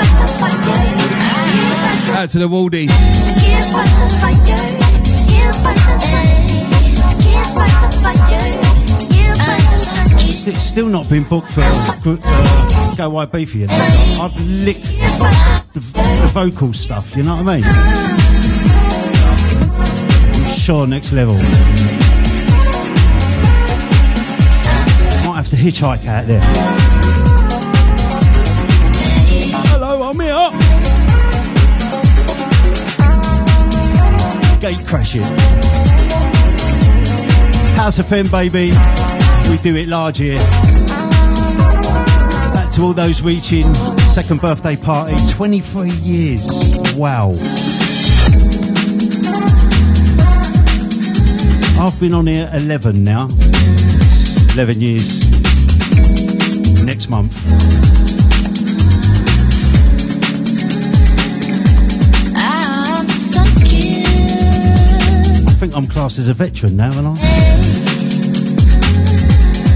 to 2.31 2.39
the 2.39 2.49
Waldies. 2.49 2.91
It's 10.47 10.63
still 10.65 10.89
not 10.89 11.09
been 11.09 11.25
booked 11.25 11.51
for 11.51 11.63
uh, 11.63 12.01
Go 12.97 13.11
YB 13.11 13.49
for 13.49 13.59
you. 13.59 13.67
I've 13.71 14.39
licked 14.41 15.60
vocal 16.33 16.73
stuff, 16.73 17.17
you 17.17 17.25
know 17.25 17.37
what 17.37 17.49
I 17.49 17.57
mean? 17.57 17.65
Sure 20.55 20.87
next 20.87 21.13
level. 21.13 21.35
Might 25.27 25.37
have 25.37 25.49
to 25.51 25.57
hitchhike 25.57 26.07
out 26.07 26.27
there. 26.29 26.41
Hello, 29.71 30.03
I'm 30.09 30.21
here. 30.21 30.51
Gate 34.61 34.87
crashing. 34.87 35.23
House 37.77 37.99
of 37.99 38.07
Femme, 38.07 38.29
baby. 38.29 38.73
We 39.51 39.59
do 39.59 39.75
it 39.75 39.89
large 39.89 40.19
here. 40.19 40.39
Back 42.55 42.71
to 42.75 42.83
all 42.83 42.93
those 42.93 43.21
reaching 43.23 43.75
second 44.11 44.41
birthday 44.41 44.75
party. 44.75 45.15
23 45.31 45.89
years. 45.89 46.43
Wow. 46.97 47.31
I've 51.79 51.99
been 52.01 52.13
on 52.13 52.27
here 52.27 52.51
11 52.53 53.05
now. 53.05 53.29
11 54.55 54.81
years. 54.81 55.31
Next 56.83 57.09
month. 57.09 57.37
I 65.47 65.53
think 65.61 65.77
I'm 65.77 65.87
classed 65.87 66.19
as 66.19 66.27
a 66.27 66.35
veteran 66.35 66.77
now, 66.77 66.91
and 66.99 67.07
I. 67.07 67.15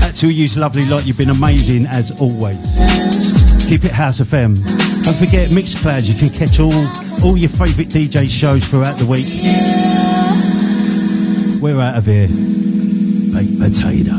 Back 0.01 0.17
to 0.17 0.29
you, 0.29 0.49
lovely 0.61 0.87
lot. 0.87 1.07
You've 1.07 1.19
been 1.19 1.31
amazing 1.31 1.87
as 1.87 2.11
always. 2.21 3.24
Keep 3.69 3.85
it 3.87 3.93
House 3.93 4.21
of 4.21 4.33
M. 4.33 4.55
Don't 4.55 5.17
forget 5.17 5.51
Mixcloud. 5.51 6.05
You 6.05 6.15
can 6.15 6.31
catch 6.31 6.61
all 6.61 6.73
all 7.25 7.37
your 7.37 7.49
favourite 7.49 7.89
DJ 7.89 8.29
shows 8.29 8.65
throughout 8.67 8.99
the 8.99 9.07
week. 9.07 9.27
We're 11.63 11.81
out 11.81 11.97
of 11.97 12.07
here. 12.07 12.29
Baked 12.29 13.59
potato. 13.59 14.13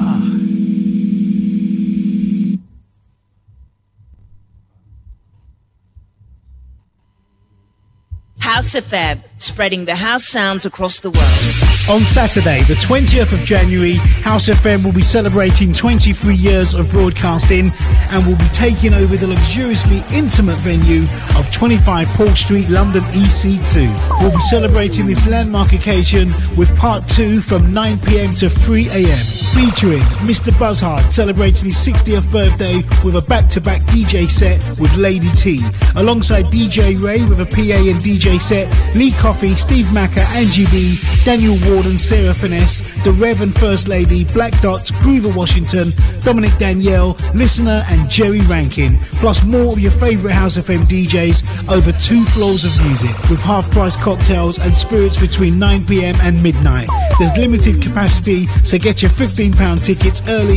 House 8.39 8.73
FM, 8.73 9.23
spreading 9.38 9.86
the 9.86 9.95
house 9.95 10.26
sounds 10.26 10.66
across 10.66 11.02
the 11.02 11.10
world. 11.10 11.99
On 11.99 12.06
Saturday, 12.06 12.62
the 12.64 12.74
20th 12.76 13.34
of 13.34 13.40
January, 13.45 13.95
House 13.95 14.48
FM 14.48 14.84
will 14.84 14.94
be 14.94 15.02
celebrating 15.02 15.74
23 15.74 16.34
years 16.34 16.74
of 16.74 16.90
broadcasting 16.90 17.72
and 18.12 18.26
will 18.26 18.38
be 18.38 18.48
taking 18.53 18.94
over 18.94 19.18
the 19.18 19.28
luxuriously 19.28 20.03
intimate 20.12 20.57
venue 20.60 21.03
of 21.38 21.52
25 21.52 22.07
Paul 22.10 22.30
Street, 22.30 22.70
London 22.70 23.03
EC2. 23.03 24.22
We'll 24.22 24.32
be 24.32 24.41
celebrating 24.41 25.06
this 25.06 25.28
landmark 25.28 25.74
occasion 25.74 26.34
with 26.57 26.76
part 26.78 27.07
two 27.07 27.41
from 27.41 27.74
9 27.74 27.99
pm 27.99 28.34
to 28.36 28.49
3 28.49 28.90
am, 28.90 29.18
featuring 29.53 30.02
Mr. 30.26 30.57
Buzzhard 30.57 31.12
celebrating 31.12 31.70
his 31.70 31.78
60th 31.78 32.30
birthday 32.32 32.78
with 33.03 33.16
a 33.16 33.22
back 33.22 33.49
to 33.49 33.62
back 33.62 33.82
DJ 33.84 34.30
set 34.30 34.60
with 34.80 34.94
Lady 34.95 35.30
T, 35.32 35.62
alongside 35.95 36.45
DJ 36.45 37.02
Ray 37.02 37.24
with 37.26 37.41
a 37.41 37.45
PA 37.45 37.62
and 37.62 37.99
DJ 38.02 38.40
set, 38.40 38.68
Lee 38.95 39.12
Coffey, 39.26 39.56
Steve 39.56 39.91
Macker, 39.91 40.19
Angie 40.35 40.68
B, 40.68 40.99
Daniel 41.23 41.57
Warden, 41.68 41.97
Sarah 41.97 42.35
Finesse, 42.35 42.81
The 43.03 43.11
Rev 43.14 43.41
and 43.41 43.60
First 43.60 43.88
Lady, 43.88 44.23
Black 44.23 44.53
Dots, 44.61 44.91
Groover 44.91 45.35
Washington, 45.35 45.93
Dominic 46.19 46.56
Danielle, 46.60 47.18
Listener, 47.34 47.84
and 47.89 48.07
Jerry 48.07 48.41
Rankin, 48.41 48.99
plus 49.14 49.43
more 49.43 49.73
of 49.73 49.80
your 49.80 49.89
favourite 49.89 50.35
House 50.35 50.57
FM 50.57 50.85
DJs 50.85 51.72
over 51.76 51.91
two 51.93 52.23
floors 52.23 52.65
of 52.65 52.85
music 52.85 53.18
with 53.31 53.41
half 53.41 53.68
price 53.72 53.95
cocktails 53.95 54.60
and 54.60 54.77
spirits 54.77 55.19
between 55.19 55.56
9pm 55.56 56.19
and 56.19 56.43
midnight. 56.43 56.88
There's 57.18 57.35
limited 57.35 57.81
capacity, 57.81 58.45
so 58.64 58.77
get 58.77 59.02
your 59.02 59.10
£15 59.10 59.84
tickets 59.84 60.22
early 60.27 60.53